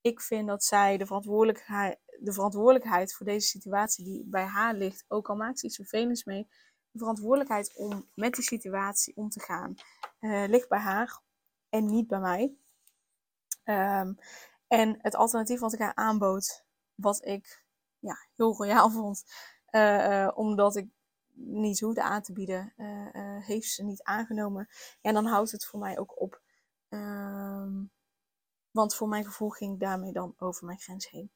ik 0.00 0.20
vind 0.20 0.48
dat 0.48 0.64
zij 0.64 0.96
de 0.96 1.06
verantwoordelijkheid, 1.06 1.98
de 2.20 2.32
verantwoordelijkheid 2.32 3.14
voor 3.14 3.26
deze 3.26 3.46
situatie 3.46 4.04
die 4.04 4.24
bij 4.24 4.44
haar 4.44 4.74
ligt, 4.74 5.04
ook 5.08 5.28
al 5.28 5.36
maakt 5.36 5.58
ze 5.58 5.66
iets 5.66 5.76
vervelends 5.76 6.24
mee, 6.24 6.48
de 6.90 6.98
verantwoordelijkheid 6.98 7.74
om 7.76 8.08
met 8.14 8.34
die 8.34 8.44
situatie 8.44 9.16
om 9.16 9.28
te 9.28 9.40
gaan, 9.40 9.74
uh, 10.22 10.48
ligt 10.48 10.68
bij 10.68 10.78
haar 10.78 11.20
en 11.68 11.86
niet 11.86 12.06
bij 12.06 12.20
mij. 12.20 12.54
Um, 13.64 14.16
en 14.66 14.98
het 15.00 15.14
alternatief 15.14 15.60
wat 15.60 15.72
ik 15.72 15.78
haar 15.78 15.94
aanbood, 15.94 16.64
wat 16.94 17.24
ik 17.24 17.64
ja, 17.98 18.16
heel 18.36 18.54
royaal 18.56 18.90
vond, 19.00 19.24
uh, 19.70 20.08
uh, 20.08 20.30
omdat 20.34 20.76
ik 20.76 20.88
niet 21.34 21.80
hoefde 21.80 22.02
aan 22.02 22.22
te 22.22 22.32
bieden, 22.32 22.72
heeft 23.40 23.70
ze 23.70 23.84
niet 23.84 24.02
aangenomen. 24.02 24.68
En 25.00 25.14
dan 25.14 25.26
houdt 25.26 25.50
het 25.50 25.64
voor 25.66 25.80
mij 25.80 25.98
ook 25.98 26.20
op. 26.20 26.40
Um, 26.88 27.90
want 28.70 28.94
voor 28.94 29.08
mijn 29.08 29.24
gevoel 29.24 29.48
ging 29.48 29.72
ik 29.72 29.80
daarmee 29.80 30.12
dan 30.12 30.34
over 30.38 30.66
mijn 30.66 30.78
grens 30.78 31.10
heen. 31.10 31.30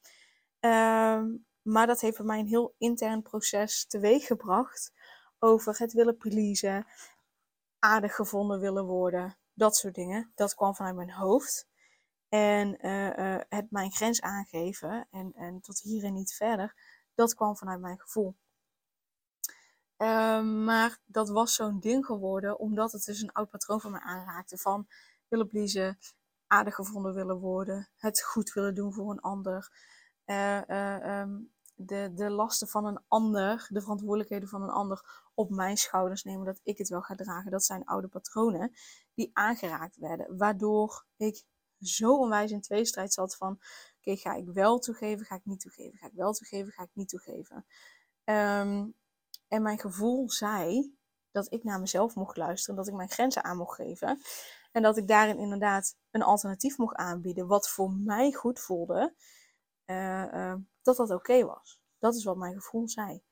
Um, 0.61 1.47
maar 1.63 1.87
dat 1.87 2.01
heeft 2.01 2.17
bij 2.17 2.27
mij 2.27 2.39
een 2.39 2.47
heel 2.47 2.75
intern 2.79 3.23
proces 3.23 3.87
teweeg 3.87 4.27
gebracht. 4.27 4.93
Over 5.39 5.79
het 5.79 5.93
willen 5.93 6.17
pleasen, 6.17 6.87
aardig 7.87 8.15
gevonden 8.15 8.61
willen 8.61 8.85
worden, 8.85 9.39
dat 9.55 9.77
soort 9.77 9.95
dingen. 9.95 10.33
Dat 10.35 10.55
kwam 10.55 10.75
vanuit 10.75 10.97
mijn 10.97 11.13
hoofd. 11.13 11.69
En 12.29 12.87
uh, 12.87 13.41
het 13.49 13.71
mijn 13.71 13.93
grens 13.93 14.21
aangeven 14.21 15.07
en, 15.11 15.33
en 15.35 15.61
tot 15.61 15.81
hier 15.81 16.05
en 16.05 16.13
niet 16.13 16.35
verder, 16.35 16.75
dat 17.15 17.35
kwam 17.35 17.57
vanuit 17.57 17.81
mijn 17.81 18.01
gevoel. 18.01 18.37
Um, 19.97 20.65
maar 20.65 20.99
dat 21.05 21.29
was 21.29 21.55
zo'n 21.55 21.81
ding 21.81 22.07
geworden, 22.07 22.59
omdat 22.59 22.93
het 22.93 23.05
dus 23.05 23.21
een 23.23 23.33
oud 23.33 23.51
patroon 23.51 23.81
van 23.81 23.91
me 23.91 24.01
aanraakte. 24.01 24.59
Van 24.59 24.87
willen 25.29 25.49
pleasen, 25.49 25.99
aardig 26.47 26.75
gevonden 26.75 27.15
willen 27.15 27.39
worden, 27.39 27.89
het 27.97 28.23
goed 28.23 28.53
willen 28.53 28.75
doen 28.75 28.93
voor 28.93 29.11
een 29.11 29.21
ander. 29.21 29.71
Uh, 30.27 31.21
um, 31.21 31.55
de, 31.77 32.11
de 32.15 32.31
lasten 32.31 32.69
van 32.69 32.85
een 32.85 33.01
ander, 33.09 33.67
de 33.69 33.81
verantwoordelijkheden 33.81 34.49
van 34.49 34.63
een 34.63 34.71
ander 34.71 35.25
op 35.35 35.51
mijn 35.51 35.77
schouders 35.77 36.23
nemen, 36.23 36.45
dat 36.45 36.61
ik 36.63 36.79
het 36.79 36.89
wel 36.89 37.03
ga 37.03 37.15
dragen. 37.15 37.51
Dat 37.51 37.65
zijn 37.65 37.85
oude 37.85 38.09
patronen 38.09 38.73
die 39.15 39.31
aangeraakt 39.33 39.97
werden. 39.97 40.37
Waardoor 40.37 41.07
ik 41.17 41.45
zo 41.81 42.17
onwijs 42.17 42.51
in 42.51 42.61
tweestrijd 42.61 43.13
zat 43.13 43.37
van, 43.37 43.61
oké, 43.99 44.17
ga 44.17 44.35
ik 44.35 44.49
wel 44.49 44.79
toegeven, 44.79 45.27
ga 45.27 45.35
ik 45.35 45.45
niet 45.45 45.61
toegeven, 45.61 45.99
ga 45.99 46.07
ik 46.07 46.13
wel 46.15 46.33
toegeven, 46.33 46.73
ga 46.73 46.83
ik 46.83 46.91
niet 46.93 47.09
toegeven. 47.09 47.67
Um, 48.25 48.95
en 49.49 49.63
mijn 49.63 49.79
gevoel 49.79 50.31
zei 50.31 50.95
dat 51.31 51.53
ik 51.53 51.65
naar 51.65 51.81
mezelf 51.81 52.15
mocht 52.15 52.37
luisteren, 52.37 52.77
dat 52.77 52.89
ik 52.89 52.95
mijn 52.95 53.11
grenzen 53.11 53.45
aan 53.45 53.57
mocht 53.57 53.75
geven. 53.75 54.21
En 54.73 54.83
dat 54.83 54.97
ik 54.97 55.09
daarin 55.09 55.39
inderdaad 55.39 55.97
een 56.11 56.23
alternatief 56.23 56.79
mocht 56.79 56.97
aanbieden, 56.97 57.47
wat 57.47 57.69
voor 57.69 57.91
mij 57.93 58.33
goed 58.33 58.61
voelde, 58.61 59.15
uh, 59.87 60.33
uh, 60.33 60.55
dat 60.87 60.97
dat 60.97 61.11
oké 61.11 61.45
was. 61.45 61.81
Dat 61.99 62.15
is 62.15 62.25
wat 62.25 62.37
mijn 62.37 62.55
gevoel 62.55 62.89
zei. 62.89 63.23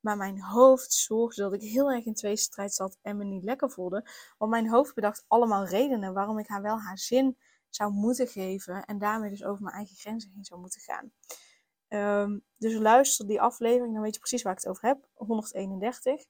Maar 0.00 0.16
mijn 0.16 0.40
hoofd 0.40 0.92
zorgde 0.92 1.42
dat 1.42 1.52
ik 1.52 1.60
heel 1.60 1.90
erg 1.90 2.04
in 2.04 2.14
twee 2.14 2.36
strijd 2.36 2.74
zat 2.74 2.98
en 3.02 3.16
me 3.16 3.24
niet 3.24 3.44
lekker 3.44 3.70
voelde. 3.70 4.08
Want 4.38 4.50
mijn 4.50 4.68
hoofd 4.68 4.94
bedacht 4.94 5.24
allemaal 5.26 5.66
redenen 5.66 6.12
waarom 6.12 6.38
ik 6.38 6.48
haar 6.48 6.62
wel 6.62 6.80
haar 6.80 6.98
zin 6.98 7.38
zou 7.68 7.92
moeten 7.92 8.28
geven. 8.28 8.84
En 8.84 8.98
daarmee 8.98 9.30
dus 9.30 9.44
over 9.44 9.62
mijn 9.62 9.74
eigen 9.74 9.96
grenzen 9.96 10.30
heen 10.34 10.44
zou 10.44 10.60
moeten 10.60 10.80
gaan. 10.80 11.12
Um, 11.88 12.44
dus 12.56 12.74
luister 12.74 13.26
die 13.26 13.40
aflevering, 13.40 13.92
dan 13.92 14.02
weet 14.02 14.14
je 14.14 14.20
precies 14.20 14.42
waar 14.42 14.52
ik 14.52 14.58
het 14.58 14.68
over 14.68 14.88
heb. 14.88 15.08
131. 15.12 16.24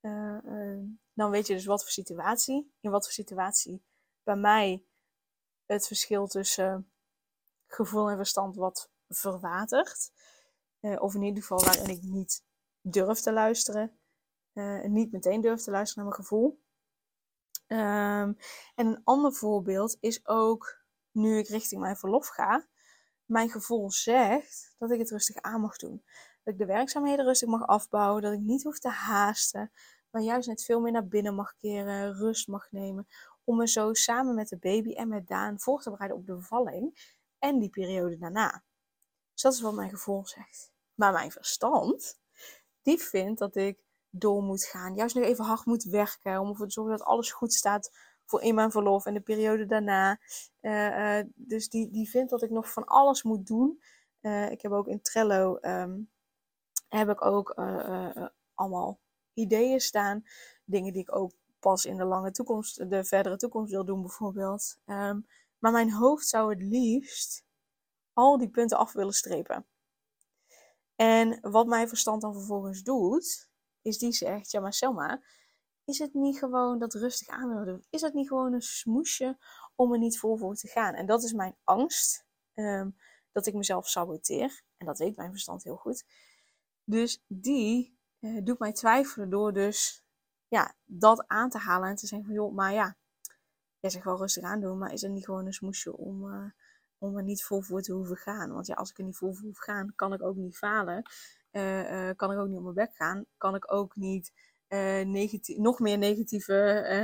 Uh, 0.00 0.38
uh, 0.44 0.78
dan 1.12 1.30
weet 1.30 1.46
je 1.46 1.54
dus 1.54 1.64
wat 1.64 1.82
voor 1.82 1.90
situatie. 1.90 2.72
In 2.80 2.90
wat 2.90 3.04
voor 3.04 3.12
situatie 3.12 3.82
bij 4.22 4.36
mij 4.36 4.84
het 5.66 5.86
verschil 5.86 6.26
tussen 6.26 6.90
gevoel 7.66 8.10
en 8.10 8.16
verstand 8.16 8.56
wat 8.56 8.90
verwatert. 9.10 10.12
Uh, 10.80 11.02
of 11.02 11.14
in 11.14 11.22
ieder 11.22 11.42
geval 11.42 11.64
waarin 11.64 11.88
ik 11.88 12.02
niet 12.02 12.44
durf 12.80 13.20
te 13.20 13.32
luisteren. 13.32 13.98
En 14.52 14.92
niet 14.92 15.12
meteen 15.12 15.40
durf 15.40 15.62
te 15.62 15.70
luisteren 15.70 16.04
naar 16.04 16.12
mijn 16.12 16.26
gevoel. 16.26 16.60
Um, 17.66 18.36
en 18.74 18.86
een 18.86 19.00
ander 19.04 19.32
voorbeeld 19.32 19.96
is 20.00 20.26
ook 20.26 20.78
nu 21.10 21.38
ik 21.38 21.48
richting 21.48 21.80
mijn 21.80 21.96
verlof 21.96 22.28
ga. 22.28 22.66
Mijn 23.24 23.50
gevoel 23.50 23.90
zegt 23.90 24.74
dat 24.78 24.90
ik 24.90 24.98
het 24.98 25.10
rustig 25.10 25.36
aan 25.36 25.60
mag 25.60 25.76
doen. 25.76 26.04
Dat 26.42 26.52
ik 26.54 26.58
de 26.58 26.66
werkzaamheden 26.66 27.24
rustig 27.24 27.48
mag 27.48 27.66
afbouwen. 27.66 28.22
Dat 28.22 28.32
ik 28.32 28.40
niet 28.40 28.62
hoef 28.62 28.78
te 28.78 28.88
haasten. 28.88 29.72
Maar 30.10 30.22
juist 30.22 30.48
net 30.48 30.64
veel 30.64 30.80
meer 30.80 30.92
naar 30.92 31.08
binnen 31.08 31.34
mag 31.34 31.56
keren. 31.56 32.14
Rust 32.14 32.48
mag 32.48 32.70
nemen. 32.70 33.06
Om 33.44 33.56
me 33.56 33.68
zo 33.68 33.94
samen 33.94 34.34
met 34.34 34.48
de 34.48 34.58
baby 34.58 34.92
en 34.92 35.08
met 35.08 35.26
Daan 35.26 35.60
voor 35.60 35.82
te 35.82 35.90
bereiden 35.90 36.18
op 36.18 36.26
de 36.26 36.34
bevalling. 36.34 37.14
En 37.38 37.58
die 37.58 37.70
periode 37.70 38.18
daarna. 38.18 38.62
Dus 39.40 39.50
dat 39.50 39.58
is 39.58 39.64
wat 39.64 39.74
mijn 39.74 39.90
gevoel 39.90 40.26
zegt. 40.26 40.72
Maar 40.94 41.12
mijn 41.12 41.30
verstand 41.30 42.20
die 42.82 42.98
vindt 42.98 43.38
dat 43.38 43.56
ik 43.56 43.82
door 44.10 44.42
moet 44.42 44.64
gaan. 44.64 44.94
Juist 44.94 45.14
nog 45.14 45.24
even 45.24 45.44
hard 45.44 45.64
moet 45.64 45.84
werken 45.84 46.40
om 46.40 46.48
ervoor 46.48 46.66
te 46.66 46.72
zorgen 46.72 46.96
dat 46.96 47.06
alles 47.06 47.32
goed 47.32 47.52
staat 47.52 47.90
voor 48.24 48.42
in 48.42 48.54
mijn 48.54 48.70
verlof 48.70 49.06
en 49.06 49.14
de 49.14 49.20
periode 49.20 49.66
daarna. 49.66 50.20
Uh, 50.60 51.18
uh, 51.18 51.24
dus 51.34 51.68
die, 51.68 51.90
die 51.90 52.10
vindt 52.10 52.30
dat 52.30 52.42
ik 52.42 52.50
nog 52.50 52.72
van 52.72 52.84
alles 52.84 53.22
moet 53.22 53.46
doen. 53.46 53.82
Uh, 54.20 54.50
ik 54.50 54.62
heb 54.62 54.72
ook 54.72 54.86
in 54.86 55.02
Trello 55.02 55.58
um, 55.60 56.10
heb 56.88 57.08
ik 57.08 57.24
ook 57.24 57.50
allemaal 58.54 59.00
ideeën 59.34 59.80
staan. 59.80 60.22
Dingen 60.64 60.92
die 60.92 61.02
ik 61.02 61.14
ook 61.14 61.32
pas 61.58 61.84
in 61.84 61.96
de 61.96 62.04
lange 62.04 62.30
toekomst, 62.30 62.90
de 62.90 63.04
verdere 63.04 63.36
toekomst 63.36 63.72
wil 63.72 63.84
doen 63.84 64.00
bijvoorbeeld. 64.00 64.78
Um, 64.86 65.26
maar 65.58 65.72
mijn 65.72 65.92
hoofd 65.92 66.28
zou 66.28 66.50
het 66.50 66.62
liefst 66.62 67.44
al 68.20 68.38
die 68.38 68.50
punten 68.50 68.78
af 68.78 68.92
willen 68.92 69.12
strepen. 69.12 69.66
En 70.96 71.38
wat 71.40 71.66
mijn 71.66 71.88
verstand 71.88 72.22
dan 72.22 72.34
vervolgens 72.34 72.82
doet, 72.82 73.48
is 73.82 73.98
die 73.98 74.12
zegt: 74.12 74.50
Ja, 74.50 74.60
maar 74.60 74.72
Selma, 74.72 75.22
is 75.84 75.98
het 75.98 76.14
niet 76.14 76.38
gewoon 76.38 76.78
dat 76.78 76.94
rustig 76.94 77.28
aan 77.28 77.48
willen 77.48 77.66
doen? 77.66 77.84
Is 77.90 78.00
het 78.00 78.14
niet 78.14 78.28
gewoon 78.28 78.52
een 78.52 78.62
smoesje 78.62 79.38
om 79.74 79.92
er 79.92 79.98
niet 79.98 80.18
vol 80.18 80.36
voor 80.36 80.54
te 80.54 80.68
gaan? 80.68 80.94
En 80.94 81.06
dat 81.06 81.22
is 81.22 81.32
mijn 81.32 81.56
angst, 81.64 82.26
um, 82.54 82.96
dat 83.32 83.46
ik 83.46 83.54
mezelf 83.54 83.88
saboteer. 83.88 84.62
En 84.76 84.86
dat 84.86 84.98
weet 84.98 85.16
mijn 85.16 85.30
verstand 85.30 85.64
heel 85.64 85.76
goed. 85.76 86.04
Dus 86.84 87.24
die 87.26 87.98
uh, 88.20 88.44
doet 88.44 88.58
mij 88.58 88.72
twijfelen 88.72 89.30
door 89.30 89.52
dus 89.52 90.04
ja, 90.48 90.74
dat 90.84 91.24
aan 91.26 91.50
te 91.50 91.58
halen 91.58 91.88
en 91.88 91.96
te 91.96 92.06
zeggen 92.06 92.26
van 92.26 92.36
joh, 92.36 92.54
maar 92.54 92.72
ja, 92.72 92.96
jij 93.80 93.90
zegt 93.90 94.04
wel 94.04 94.16
rustig 94.16 94.42
aan 94.42 94.60
doen, 94.60 94.78
maar 94.78 94.92
is 94.92 95.02
het 95.02 95.10
niet 95.10 95.24
gewoon 95.24 95.46
een 95.46 95.52
smoesje 95.52 95.96
om, 95.96 96.24
uh, 96.24 96.50
om 97.00 97.16
er 97.16 97.22
niet 97.22 97.44
vol 97.44 97.62
voor 97.62 97.82
te 97.82 97.92
hoeven 97.92 98.16
gaan? 98.16 98.52
Want 98.52 98.66
ja, 98.66 98.74
als 98.74 98.90
ik 98.90 98.98
er 98.98 99.04
niet 99.04 99.16
vol 99.16 99.32
voor 99.32 99.46
hoef 99.46 99.58
gaan, 99.58 99.92
kan 99.94 100.12
ik 100.12 100.22
ook 100.22 100.36
niet 100.36 100.56
falen. 100.56 101.10
Uh, 101.52 102.10
kan 102.16 102.32
ik 102.32 102.38
ook 102.38 102.48
niet 102.48 102.56
op 102.56 102.62
mijn 102.62 102.74
bek 102.74 102.94
gaan. 102.94 103.24
Kan 103.36 103.54
ik 103.54 103.72
ook 103.72 103.96
niet 103.96 104.32
negatief, 105.04 105.56
nog 105.56 105.78
meer 105.78 105.98
negatieve 105.98 106.54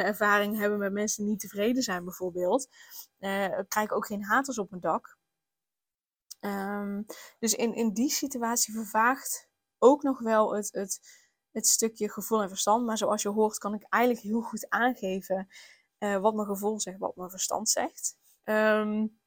ervaringen 0.04 0.60
hebben 0.60 0.78
met 0.78 0.92
mensen 0.92 1.22
die 1.22 1.32
niet 1.32 1.40
tevreden 1.40 1.82
zijn, 1.82 2.04
bijvoorbeeld. 2.04 2.68
krijg 3.68 3.82
ik 3.82 3.92
ook 3.92 4.06
geen 4.06 4.24
haters 4.24 4.58
op 4.58 4.70
mijn 4.70 4.82
dak. 4.82 5.18
Um, 6.40 7.06
dus 7.38 7.54
in, 7.54 7.74
in 7.74 7.92
die 7.92 8.10
situatie 8.10 8.74
vervaagt 8.74 9.48
ook 9.78 10.02
nog 10.02 10.20
wel 10.20 10.54
het, 10.54 10.72
het, 10.72 11.00
het 11.50 11.66
stukje 11.66 12.10
gevoel 12.10 12.42
en 12.42 12.48
verstand. 12.48 12.86
Maar 12.86 12.98
zoals 12.98 13.22
je 13.22 13.28
hoort, 13.28 13.58
kan 13.58 13.74
ik 13.74 13.86
eigenlijk 13.88 14.24
heel 14.24 14.40
goed 14.40 14.68
aangeven 14.68 15.48
uh, 15.98 16.16
wat 16.16 16.34
mijn 16.34 16.46
gevoel 16.46 16.80
zegt, 16.80 16.98
wat 16.98 17.16
mijn 17.16 17.30
verstand 17.30 17.68
zegt. 17.68 18.16
Um, 18.44 19.18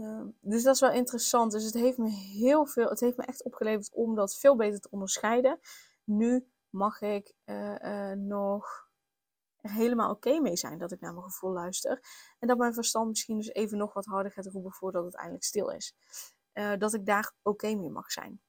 uh, 0.00 0.20
dus 0.40 0.62
dat 0.62 0.74
is 0.74 0.80
wel 0.80 0.92
interessant. 0.92 1.52
Dus 1.52 1.64
het 1.64 1.74
heeft 1.74 1.98
me 1.98 2.08
heel 2.10 2.66
veel, 2.66 2.88
het 2.88 3.00
heeft 3.00 3.16
me 3.16 3.24
echt 3.24 3.44
opgeleverd 3.44 3.94
om 3.94 4.14
dat 4.14 4.36
veel 4.36 4.56
beter 4.56 4.80
te 4.80 4.90
onderscheiden. 4.90 5.60
Nu 6.04 6.48
mag 6.70 7.00
ik 7.00 7.32
uh, 7.44 8.12
nog 8.12 8.88
helemaal 9.60 10.10
oké 10.10 10.40
mee 10.40 10.56
zijn 10.56 10.78
dat 10.78 10.92
ik 10.92 11.00
naar 11.00 11.12
mijn 11.12 11.24
gevoel 11.24 11.52
luister. 11.52 12.00
En 12.38 12.48
dat 12.48 12.58
mijn 12.58 12.74
verstand 12.74 13.08
misschien 13.08 13.36
dus 13.36 13.48
even 13.48 13.78
nog 13.78 13.92
wat 13.92 14.04
harder 14.04 14.32
gaat 14.32 14.46
roepen 14.46 14.72
voordat 14.72 15.04
het 15.04 15.14
eindelijk 15.14 15.44
stil 15.44 15.70
is. 15.70 15.94
dat 16.78 16.94
ik 16.94 17.06
daar 17.06 17.32
oké 17.42 17.74
mee 17.74 17.90
mag 17.90 18.12
zijn. 18.12 18.40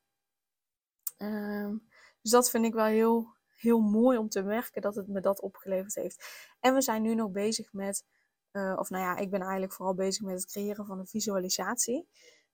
Ehm, 1.18 1.78
dus 2.22 2.32
dat 2.32 2.50
vind 2.50 2.66
ik 2.66 2.74
wel 2.74 2.86
heel, 2.86 3.36
heel 3.56 3.80
mooi 3.80 4.18
om 4.18 4.30
te 4.30 4.42
merken 4.42 4.82
dat 4.82 4.96
het 4.96 5.08
me 5.08 5.20
dat 5.20 5.42
opgeleverd 5.42 5.96
heeft. 5.96 6.50
En 6.60 6.74
we 6.74 6.82
zijn 6.82 7.02
nu 7.02 7.16
nog 7.16 7.32
bezig 7.32 7.74
met, 7.74 8.06
uh, 8.52 8.74
of 8.78 8.90
nou 8.90 9.04
ja, 9.04 9.18
ik 9.18 9.30
ben 9.30 9.42
eigenlijk 9.42 9.74
vooral 9.74 9.94
bezig 9.96 10.26
met 10.26 10.36
het 10.36 10.52
creëren 10.52 10.86
van 10.86 11.00
een 11.00 11.08
visualisatie. 11.08 12.08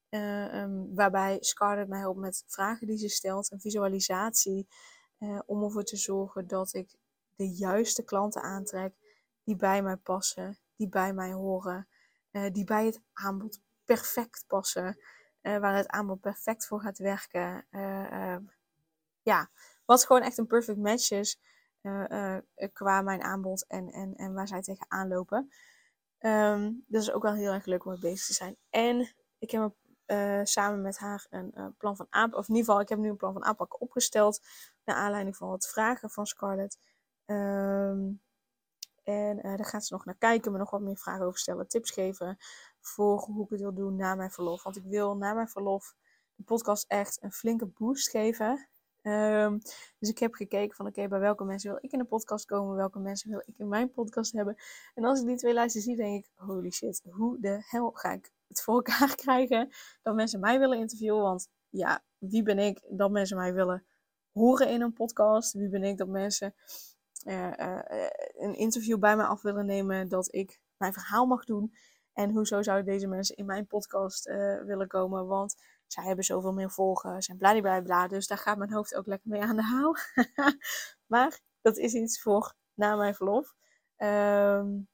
Uh, 0.09 0.61
um, 0.61 0.95
waarbij 0.95 1.37
Scarlett 1.39 1.89
mij 1.89 1.99
helpt 1.99 2.19
met 2.19 2.43
vragen 2.47 2.87
die 2.87 2.97
ze 2.97 3.09
stelt. 3.09 3.51
Een 3.51 3.59
visualisatie 3.59 4.67
uh, 5.19 5.39
om 5.45 5.63
ervoor 5.63 5.83
te 5.83 5.97
zorgen 5.97 6.47
dat 6.47 6.73
ik 6.73 6.95
de 7.35 7.49
juiste 7.49 8.03
klanten 8.03 8.41
aantrek 8.41 8.93
die 9.43 9.55
bij 9.55 9.81
mij 9.81 9.95
passen, 9.95 10.59
die 10.75 10.89
bij 10.89 11.13
mij 11.13 11.31
horen, 11.31 11.87
die 12.51 12.63
bij 12.63 12.85
het 12.85 13.01
aanbod 13.13 13.59
perfect 13.85 14.43
passen, 14.47 14.99
waar 15.41 15.75
het 15.75 15.87
aanbod 15.87 16.19
perfect 16.19 16.67
voor 16.67 16.81
gaat 16.81 16.97
werken 16.97 17.67
ja, 19.21 19.49
wat 19.85 20.05
gewoon 20.05 20.21
echt 20.21 20.37
een 20.37 20.47
perfect 20.47 20.77
match 20.77 21.11
is 21.11 21.39
qua 22.73 23.01
mijn 23.01 23.21
aanbod 23.21 23.65
en, 23.67 23.91
en, 23.91 24.15
en 24.15 24.33
waar 24.33 24.47
zij 24.47 24.61
tegenaan 24.61 25.07
lopen. 25.07 25.49
Um, 26.19 26.83
dat 26.87 27.01
is 27.01 27.11
ook 27.11 27.23
wel 27.23 27.33
heel 27.33 27.51
erg 27.51 27.65
leuk 27.65 27.85
om 27.85 27.91
mee 27.91 27.99
bezig 27.99 28.25
te 28.25 28.33
zijn. 28.33 28.57
En 28.69 29.13
ik 29.37 29.51
heb 29.51 29.75
uh, 30.07 30.41
samen 30.43 30.81
met 30.81 30.97
haar 30.97 31.27
een 31.29 31.75
plan 31.77 31.95
van 31.95 32.07
aanpak, 32.09 32.39
of 32.39 32.47
in 32.47 32.55
ieder 32.55 32.65
geval, 32.65 32.81
ik 32.81 32.89
heb 32.89 32.99
nu 32.99 33.09
een 33.09 33.17
plan 33.17 33.33
van 33.33 33.43
aanpak 33.43 33.81
opgesteld. 33.81 34.41
Naar 34.83 34.95
aanleiding 34.95 35.35
van 35.35 35.49
wat 35.49 35.67
vragen 35.67 36.09
van 36.09 36.25
Scarlett. 36.25 36.77
Um, 37.25 38.21
en 39.03 39.39
daar 39.41 39.65
gaat 39.65 39.85
ze 39.85 39.93
nog 39.93 40.05
naar 40.05 40.17
kijken, 40.17 40.51
me 40.51 40.57
nog 40.57 40.71
wat 40.71 40.81
meer 40.81 40.97
vragen 40.97 41.25
over 41.25 41.39
stellen, 41.39 41.67
tips 41.67 41.91
geven 41.91 42.37
voor 42.79 43.19
hoe 43.19 43.43
ik 43.43 43.49
het 43.49 43.59
wil 43.59 43.73
doen 43.73 43.95
na 43.95 44.15
mijn 44.15 44.31
verlof. 44.31 44.63
Want 44.63 44.75
ik 44.75 44.83
wil 44.83 45.17
na 45.17 45.33
mijn 45.33 45.49
verlof 45.49 45.95
de 46.35 46.43
podcast 46.43 46.85
echt 46.87 47.23
een 47.23 47.31
flinke 47.31 47.65
boost 47.65 48.09
geven. 48.09 48.69
Um, 49.07 49.59
dus 49.99 50.09
ik 50.09 50.17
heb 50.17 50.33
gekeken 50.33 50.75
van 50.75 50.87
oké, 50.87 51.07
bij 51.07 51.19
welke 51.19 51.43
mensen 51.43 51.69
wil 51.69 51.79
ik 51.81 51.91
in 51.91 51.99
de 51.99 52.05
podcast 52.05 52.45
komen, 52.45 52.75
welke 52.75 52.99
mensen 52.99 53.29
wil 53.29 53.43
ik 53.45 53.57
in 53.57 53.67
mijn 53.67 53.91
podcast 53.91 54.33
hebben. 54.33 54.55
En 54.93 55.03
als 55.03 55.19
ik 55.19 55.27
die 55.27 55.35
twee 55.35 55.53
lijsten 55.53 55.81
zie, 55.81 55.95
denk 55.95 56.25
ik, 56.25 56.31
holy 56.35 56.71
shit, 56.71 57.01
hoe 57.09 57.39
de 57.39 57.63
hel 57.67 57.91
ga 57.91 58.11
ik 58.11 58.31
het 58.47 58.61
voor 58.61 58.75
elkaar 58.75 59.15
krijgen 59.25 59.69
dat 60.01 60.15
mensen 60.15 60.39
mij 60.39 60.59
willen 60.59 60.77
interviewen? 60.77 61.21
Want 61.21 61.49
ja, 61.69 62.03
wie 62.17 62.43
ben 62.43 62.59
ik 62.59 62.81
dat 62.89 63.11
mensen 63.11 63.37
mij 63.37 63.53
willen 63.53 63.85
horen 64.31 64.69
in 64.69 64.81
een 64.81 64.93
podcast? 64.93 65.53
Wie 65.53 65.69
ben 65.69 65.83
ik 65.83 65.97
dat 65.97 66.07
mensen 66.07 66.55
uh, 67.25 67.51
uh, 67.59 67.79
een 68.37 68.55
interview 68.55 68.99
bij 68.99 69.15
mij 69.15 69.25
af 69.25 69.41
willen 69.41 69.65
nemen, 69.65 70.07
dat 70.07 70.33
ik 70.33 70.61
mijn 70.77 70.93
verhaal 70.93 71.25
mag 71.25 71.45
doen? 71.45 71.73
En 72.13 72.31
hoezo 72.31 72.61
zouden 72.61 72.93
deze 72.93 73.07
mensen 73.07 73.35
in 73.35 73.45
mijn 73.45 73.67
podcast 73.67 74.27
uh, 74.27 74.61
willen 74.63 74.87
komen? 74.87 75.27
Want 75.27 75.55
zij 75.87 76.03
hebben 76.03 76.25
zoveel 76.25 76.53
meer 76.53 76.71
volgers 76.71 77.25
zijn 77.25 77.37
bla. 77.37 78.07
Dus 78.07 78.27
daar 78.27 78.37
gaat 78.37 78.57
mijn 78.57 78.73
hoofd 78.73 78.95
ook 78.95 79.05
lekker 79.05 79.29
mee 79.29 79.41
aan 79.41 79.55
de 79.55 79.63
haal. 79.63 79.95
maar 81.13 81.39
dat 81.61 81.77
is 81.77 81.93
iets 81.93 82.21
voor 82.21 82.53
na 82.73 82.95
mijn 82.95 83.15
verlof. 83.15 83.55
Um, 83.97 84.87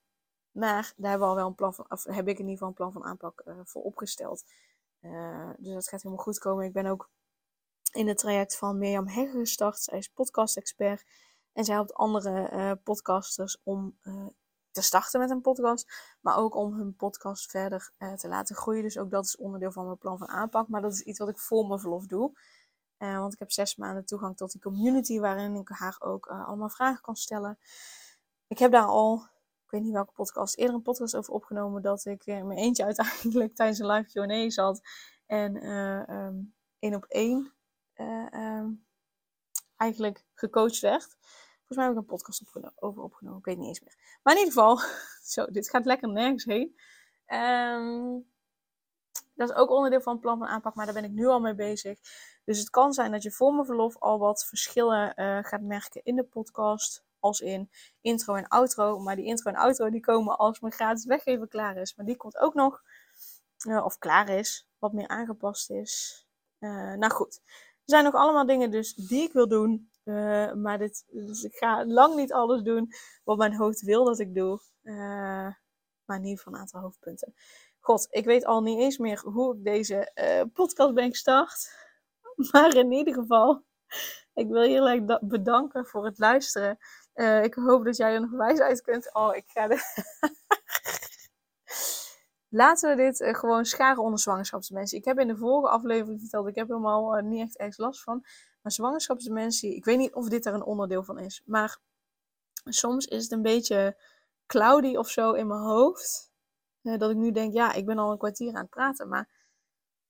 maar 0.50 0.92
daar 0.96 1.10
hebben 1.10 1.28
al 1.28 1.34
wel 1.34 1.46
een 1.46 1.54
plan 1.54 1.74
van, 1.74 1.84
of 1.88 2.04
heb 2.04 2.28
ik 2.28 2.38
in 2.38 2.48
ieder 2.48 2.50
geval 2.50 2.68
een 2.68 2.74
plan 2.74 2.92
van 2.92 3.04
aanpak 3.04 3.42
uh, 3.44 3.60
voor 3.64 3.82
opgesteld. 3.82 4.44
Uh, 5.00 5.50
dus 5.58 5.74
dat 5.74 5.88
gaat 5.88 6.02
helemaal 6.02 6.24
goed 6.24 6.38
komen. 6.38 6.64
Ik 6.64 6.72
ben 6.72 6.86
ook 6.86 7.10
in 7.92 8.08
het 8.08 8.18
traject 8.18 8.56
van 8.56 8.78
Mirjam 8.78 9.08
Hegger 9.08 9.40
gestart. 9.40 9.78
Zij 9.78 9.98
is 9.98 10.08
podcast-expert. 10.08 11.04
En 11.52 11.64
zij 11.64 11.74
helpt 11.74 11.94
andere 11.94 12.50
uh, 12.52 12.72
podcasters 12.82 13.60
om 13.62 13.98
te 14.74 14.82
starten 14.82 15.20
met 15.20 15.30
een 15.30 15.40
podcast, 15.40 16.16
maar 16.20 16.36
ook 16.36 16.54
om 16.54 16.74
hun 16.74 16.96
podcast 16.96 17.50
verder 17.50 17.90
uh, 17.98 18.12
te 18.12 18.28
laten 18.28 18.56
groeien. 18.56 18.82
Dus 18.82 18.98
ook 18.98 19.10
dat 19.10 19.24
is 19.24 19.36
onderdeel 19.36 19.72
van 19.72 19.84
mijn 19.84 19.98
plan 19.98 20.18
van 20.18 20.28
aanpak. 20.28 20.68
Maar 20.68 20.82
dat 20.82 20.92
is 20.92 21.00
iets 21.00 21.18
wat 21.18 21.28
ik 21.28 21.38
voor 21.38 21.66
mijn 21.66 21.80
verlof 21.80 22.06
doe. 22.06 22.38
Uh, 22.98 23.18
want 23.18 23.32
ik 23.32 23.38
heb 23.38 23.52
zes 23.52 23.76
maanden 23.76 24.04
toegang 24.04 24.36
tot 24.36 24.52
die 24.52 24.60
community 24.60 25.18
waarin 25.18 25.54
ik 25.54 25.68
haar 25.68 25.96
ook 25.98 26.26
uh, 26.30 26.46
allemaal 26.46 26.68
vragen 26.68 27.02
kan 27.02 27.16
stellen. 27.16 27.58
Ik 28.46 28.58
heb 28.58 28.72
daar 28.72 28.86
al, 28.86 29.14
ik 29.64 29.70
weet 29.70 29.82
niet 29.82 29.92
welke 29.92 30.12
podcast, 30.12 30.56
eerder 30.56 30.74
een 30.74 30.82
podcast 30.82 31.16
over 31.16 31.32
opgenomen 31.32 31.82
dat 31.82 32.04
ik 32.04 32.26
in 32.26 32.46
mijn 32.46 32.58
eentje 32.58 32.84
uiteindelijk 32.94 33.54
tijdens 33.54 33.78
een 33.78 33.86
live 33.86 34.26
Q&A 34.26 34.50
zat. 34.50 34.80
En 35.26 35.70
um, 35.70 36.54
één 36.78 36.94
op 36.94 37.04
één 37.04 37.52
um, 38.32 38.86
eigenlijk 39.76 40.24
gecoacht 40.34 40.80
werd. 40.80 41.16
Volgens 41.66 41.78
mij 41.78 41.84
heb 41.86 41.94
ik 41.94 42.00
een 42.00 42.16
podcast 42.16 42.42
over 42.82 43.02
opgenomen, 43.02 43.38
ik 43.38 43.44
weet 43.44 43.58
niet 43.58 43.68
eens 43.68 43.80
meer. 43.80 44.18
Maar 44.22 44.34
in 44.34 44.38
ieder 44.38 44.54
geval, 44.54 44.80
zo, 45.32 45.46
dit 45.46 45.70
gaat 45.70 45.84
lekker 45.84 46.08
nergens 46.08 46.44
heen. 46.44 46.76
Ehm, 47.26 48.18
dat 49.34 49.50
is 49.50 49.54
ook 49.54 49.70
onderdeel 49.70 50.00
van 50.00 50.12
het 50.12 50.22
plan 50.22 50.38
van 50.38 50.46
aanpak, 50.46 50.74
maar 50.74 50.84
daar 50.84 50.94
ben 50.94 51.04
ik 51.04 51.10
nu 51.10 51.26
al 51.26 51.40
mee 51.40 51.54
bezig. 51.54 51.98
Dus 52.44 52.58
het 52.58 52.70
kan 52.70 52.92
zijn 52.92 53.12
dat 53.12 53.22
je 53.22 53.30
voor 53.30 53.52
mijn 53.54 53.66
verlof 53.66 53.96
al 53.98 54.18
wat 54.18 54.44
verschillen 54.44 55.12
uh, 55.16 55.38
gaat 55.42 55.60
merken 55.60 56.00
in 56.04 56.16
de 56.16 56.24
podcast. 56.24 57.04
Als 57.18 57.40
in 57.40 57.70
intro 58.00 58.34
en 58.34 58.48
outro. 58.48 58.98
Maar 58.98 59.16
die 59.16 59.24
intro 59.24 59.50
en 59.50 59.56
outro 59.56 59.90
die 59.90 60.00
komen 60.00 60.38
als 60.38 60.60
mijn 60.60 60.72
gratis 60.72 61.04
weggever 61.04 61.48
klaar 61.48 61.76
is. 61.76 61.94
Maar 61.94 62.06
die 62.06 62.16
komt 62.16 62.38
ook 62.38 62.54
nog. 62.54 62.82
Uh, 63.66 63.84
of 63.84 63.98
klaar 63.98 64.28
is. 64.28 64.68
Wat 64.78 64.92
meer 64.92 65.08
aangepast 65.08 65.70
is. 65.70 66.26
Uh, 66.60 66.92
nou 66.92 67.12
goed. 67.12 67.40
Er 67.44 67.82
zijn 67.84 68.04
nog 68.04 68.14
allemaal 68.14 68.46
dingen 68.46 68.70
dus 68.70 68.94
die 68.94 69.22
ik 69.22 69.32
wil 69.32 69.48
doen. 69.48 69.90
Uh, 70.04 70.52
maar 70.52 70.78
dit, 70.78 71.04
dus 71.06 71.42
ik 71.42 71.54
ga 71.54 71.86
lang 71.86 72.14
niet 72.14 72.32
alles 72.32 72.62
doen 72.62 72.92
wat 73.24 73.38
mijn 73.38 73.54
hoofd 73.54 73.82
wil 73.82 74.04
dat 74.04 74.18
ik 74.18 74.34
doe. 74.34 74.60
maar 76.04 76.16
in 76.16 76.22
ieder 76.22 76.38
geval 76.38 76.52
een 76.52 76.58
aantal 76.58 76.80
hoofdpunten. 76.80 77.34
God, 77.80 78.06
ik 78.10 78.24
weet 78.24 78.44
al 78.44 78.62
niet 78.62 78.78
eens 78.78 78.98
meer 78.98 79.20
hoe 79.20 79.56
ik 79.56 79.64
deze 79.64 80.12
podcast 80.52 80.94
ben 80.94 81.10
gestart. 81.10 81.82
Maar 82.52 82.76
in 82.76 82.92
ieder 82.92 83.14
geval, 83.14 83.64
ik 84.34 84.48
wil 84.48 84.62
je 84.62 84.96
heel 84.96 85.18
bedanken 85.20 85.86
voor 85.86 86.04
het 86.04 86.18
luisteren. 86.18 86.78
Uh, 87.14 87.44
ik 87.44 87.54
hoop 87.54 87.84
dat 87.84 87.96
jij 87.96 88.14
er 88.14 88.20
nog 88.20 88.30
wijs 88.30 88.60
uit 88.60 88.82
kunt. 88.82 89.14
Oh, 89.14 89.36
ik 89.36 89.44
ga 89.46 89.66
de... 89.66 89.76
Laten 92.54 92.90
we 92.90 93.02
dit 93.02 93.20
uh, 93.20 93.34
gewoon 93.34 93.64
scharen 93.64 94.02
onder 94.02 94.18
zwangerschapsdementie. 94.18 94.98
Ik 94.98 95.04
heb 95.04 95.18
in 95.18 95.28
de 95.28 95.36
vorige 95.36 95.72
aflevering 95.72 96.20
verteld, 96.20 96.48
ik 96.48 96.54
heb 96.54 96.68
helemaal 96.68 97.18
uh, 97.18 97.22
niet 97.22 97.40
echt 97.40 97.56
ergens 97.56 97.76
last 97.76 98.02
van. 98.02 98.24
Maar 98.62 98.72
zwangerschapsdementie, 98.72 99.74
ik 99.74 99.84
weet 99.84 99.98
niet 99.98 100.14
of 100.14 100.28
dit 100.28 100.46
er 100.46 100.54
een 100.54 100.64
onderdeel 100.64 101.04
van 101.04 101.18
is. 101.18 101.42
Maar 101.44 101.78
soms 102.64 103.06
is 103.06 103.22
het 103.22 103.32
een 103.32 103.42
beetje 103.42 103.96
cloudy 104.46 104.96
of 104.96 105.08
zo 105.08 105.32
in 105.32 105.46
mijn 105.46 105.60
hoofd. 105.60 106.32
dat 106.82 107.10
ik 107.10 107.16
nu 107.16 107.30
denk, 107.32 107.52
ja, 107.52 107.72
ik 107.72 107.86
ben 107.86 107.98
al 107.98 108.10
een 108.10 108.18
kwartier 108.18 108.54
aan 108.54 108.60
het 108.60 108.70
praten. 108.70 109.08
Maar 109.08 109.28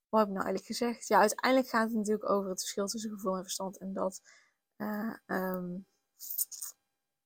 wat 0.08 0.20
heb 0.20 0.28
ik 0.28 0.34
nou 0.34 0.46
eigenlijk 0.46 0.66
gezegd? 0.66 1.08
Ja, 1.08 1.18
uiteindelijk 1.18 1.70
gaat 1.70 1.88
het 1.88 1.96
natuurlijk 1.96 2.30
over 2.30 2.50
het 2.50 2.60
verschil 2.60 2.86
tussen 2.86 3.10
gevoel 3.10 3.36
en 3.36 3.42
verstand. 3.42 3.78
En 3.78 3.92
dat... 3.92 4.20
Um, 5.26 5.86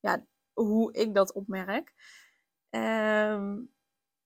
ja, 0.01 0.25
hoe 0.53 0.93
ik 0.93 1.15
dat 1.15 1.33
opmerk. 1.33 1.95
Ehm, 2.71 3.57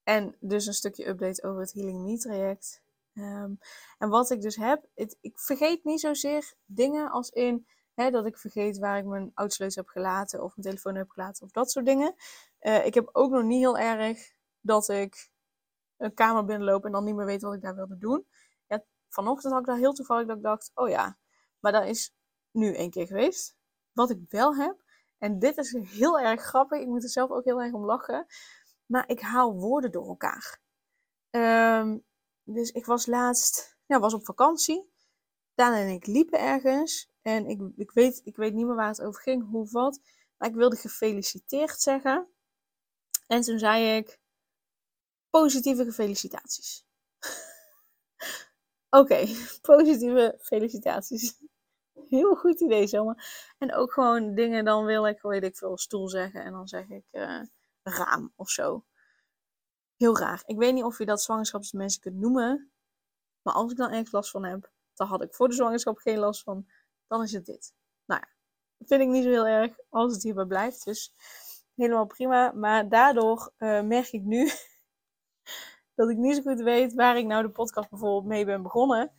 en 0.02 0.36
dus 0.40 0.66
een 0.66 0.74
stukje 0.74 1.08
update 1.08 1.42
over 1.42 1.60
het 1.60 1.72
Healing 1.72 2.02
Me 2.02 2.16
traject. 2.18 2.82
Um, 3.14 3.58
en 3.98 4.08
wat 4.08 4.30
ik 4.30 4.40
dus 4.40 4.56
heb, 4.56 4.86
ik 5.20 5.38
vergeet 5.38 5.84
niet 5.84 6.00
zozeer 6.00 6.54
dingen 6.64 7.10
als 7.10 7.30
in 7.30 7.66
hè, 7.94 8.10
dat 8.10 8.26
ik 8.26 8.38
vergeet 8.38 8.78
waar 8.78 8.98
ik 8.98 9.04
mijn 9.04 9.30
oudsleutel 9.34 9.82
heb 9.82 9.92
gelaten 9.92 10.42
of 10.42 10.56
mijn 10.56 10.68
telefoon 10.68 10.94
heb 10.94 11.10
gelaten 11.10 11.44
of 11.44 11.50
dat 11.50 11.70
soort 11.70 11.86
dingen. 11.86 12.14
Uh, 12.60 12.86
ik 12.86 12.94
heb 12.94 13.08
ook 13.12 13.30
nog 13.30 13.42
niet 13.42 13.58
heel 13.58 13.78
erg 13.78 14.32
dat 14.60 14.88
ik 14.88 15.30
een 15.96 16.14
kamer 16.14 16.44
binnenloop 16.44 16.84
en 16.84 16.92
dan 16.92 17.04
niet 17.04 17.14
meer 17.14 17.26
weet 17.26 17.42
wat 17.42 17.54
ik 17.54 17.62
daar 17.62 17.74
wilde 17.74 17.98
doen. 17.98 18.26
Ja, 18.66 18.84
vanochtend 19.08 19.52
had 19.52 19.62
ik 19.62 19.68
daar 19.68 19.76
heel 19.76 19.92
toevallig 19.92 20.26
dat 20.26 20.36
ik 20.36 20.42
dacht, 20.42 20.70
oh 20.74 20.88
ja, 20.88 21.18
maar 21.60 21.72
dat 21.72 21.86
is 21.86 22.14
nu 22.50 22.74
één 22.74 22.90
keer 22.90 23.06
geweest. 23.06 23.56
Wat 23.92 24.10
ik 24.10 24.18
wel 24.28 24.56
heb, 24.56 24.82
en 25.18 25.38
dit 25.38 25.56
is 25.56 25.72
heel 25.72 26.20
erg 26.20 26.42
grappig. 26.42 26.80
Ik 26.80 26.86
moet 26.86 27.02
er 27.02 27.08
zelf 27.08 27.30
ook 27.30 27.44
heel 27.44 27.62
erg 27.62 27.72
om 27.72 27.84
lachen. 27.84 28.26
Maar 28.92 29.08
ik 29.08 29.20
haal 29.20 29.54
woorden 29.54 29.92
door 29.92 30.06
elkaar. 30.06 30.60
Um, 31.30 32.04
dus 32.42 32.70
ik 32.70 32.86
was 32.86 33.06
laatst, 33.06 33.76
ja, 33.86 34.00
was 34.00 34.14
op 34.14 34.24
vakantie. 34.24 34.92
Daan 35.54 35.74
en 35.74 35.88
ik 35.88 36.06
liepen 36.06 36.38
ergens. 36.38 37.10
En 37.22 37.46
ik, 37.46 37.60
ik, 37.76 37.90
weet, 37.90 38.20
ik 38.24 38.36
weet 38.36 38.54
niet 38.54 38.66
meer 38.66 38.74
waar 38.74 38.88
het 38.88 39.02
over 39.02 39.22
ging, 39.22 39.50
hoe 39.50 39.68
wat. 39.70 40.00
Maar 40.36 40.48
ik 40.48 40.54
wilde 40.54 40.76
gefeliciteerd 40.76 41.80
zeggen. 41.80 42.28
En 43.26 43.40
toen 43.40 43.58
zei 43.58 43.96
ik, 43.96 44.20
positieve 45.30 45.84
gefelicitaties. 45.84 46.86
Oké, 49.00 49.26
positieve 49.60 50.38
felicitaties 50.40 51.40
heel 52.08 52.36
goed 52.36 52.60
idee 52.60 52.86
zomaar. 52.86 53.54
En 53.58 53.74
ook 53.74 53.92
gewoon 53.92 54.34
dingen, 54.34 54.64
dan 54.64 54.84
wil 54.84 55.06
ik, 55.06 55.22
weet 55.22 55.42
ik 55.42 55.56
veel, 55.56 55.78
stoel 55.78 56.08
zeggen. 56.08 56.44
En 56.44 56.52
dan 56.52 56.68
zeg 56.68 56.88
ik 56.88 57.04
uh, 57.10 57.42
raam 57.82 58.32
of 58.36 58.50
zo. 58.50 58.84
Heel 59.96 60.18
raar. 60.18 60.42
Ik 60.46 60.58
weet 60.58 60.74
niet 60.74 60.84
of 60.84 60.98
je 60.98 61.06
dat 61.06 61.22
zwangerschapsmensen 61.22 62.00
kunt 62.00 62.16
noemen. 62.16 62.72
Maar 63.42 63.54
als 63.54 63.70
ik 63.70 63.76
dan 63.76 63.90
ergens 63.90 64.12
last 64.12 64.30
van 64.30 64.44
heb, 64.44 64.70
dan 64.94 65.06
had 65.06 65.22
ik 65.22 65.34
voor 65.34 65.48
de 65.48 65.54
zwangerschap 65.54 65.98
geen 65.98 66.18
last 66.18 66.42
van. 66.42 66.66
Dan 67.06 67.22
is 67.22 67.32
het 67.32 67.46
dit. 67.46 67.74
Nou 68.04 68.20
ja, 68.20 68.28
vind 68.86 69.00
ik 69.00 69.08
niet 69.08 69.24
zo 69.24 69.30
heel 69.30 69.46
erg 69.46 69.78
als 69.88 70.12
het 70.12 70.22
hierbij 70.22 70.44
blijft. 70.44 70.84
Dus 70.84 71.14
helemaal 71.74 72.06
prima. 72.06 72.52
Maar 72.52 72.88
daardoor 72.88 73.52
uh, 73.58 73.82
merk 73.82 74.12
ik 74.12 74.22
nu 74.22 74.44
dat 75.94 76.10
ik 76.10 76.16
niet 76.16 76.36
zo 76.36 76.42
goed 76.42 76.60
weet 76.60 76.94
waar 76.94 77.18
ik 77.18 77.26
nou 77.26 77.42
de 77.42 77.50
podcast 77.50 77.90
bijvoorbeeld 77.90 78.24
mee 78.24 78.44
ben 78.44 78.62
begonnen. 78.62 79.12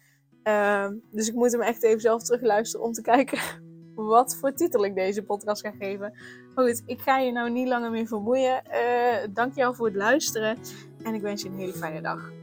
Ehm, 0.43 0.97
dus 1.11 1.27
ik 1.27 1.33
moet 1.33 1.51
hem 1.51 1.61
echt 1.61 1.83
even 1.83 2.01
zelf 2.01 2.23
terugluisteren 2.23 2.85
om 2.85 2.91
te 2.91 3.01
kijken 3.01 3.62
wat 3.95 4.35
voor 4.35 4.53
titel 4.53 4.85
ik 4.85 4.95
deze 4.95 5.23
podcast 5.23 5.61
ga 5.61 5.71
geven. 5.79 6.13
Maar 6.55 6.65
goed, 6.65 6.83
ik 6.85 6.99
ga 6.99 7.17
je 7.17 7.31
nou 7.31 7.49
niet 7.49 7.67
langer 7.67 7.91
meer 7.91 8.07
vermoeien. 8.07 8.63
Uh, 8.71 9.33
Dank 9.33 9.55
jou 9.55 9.75
voor 9.75 9.85
het 9.85 9.95
luisteren 9.95 10.57
en 11.03 11.13
ik 11.13 11.21
wens 11.21 11.41
je 11.41 11.49
een 11.49 11.57
hele 11.57 11.73
fijne 11.73 12.01
dag. 12.01 12.42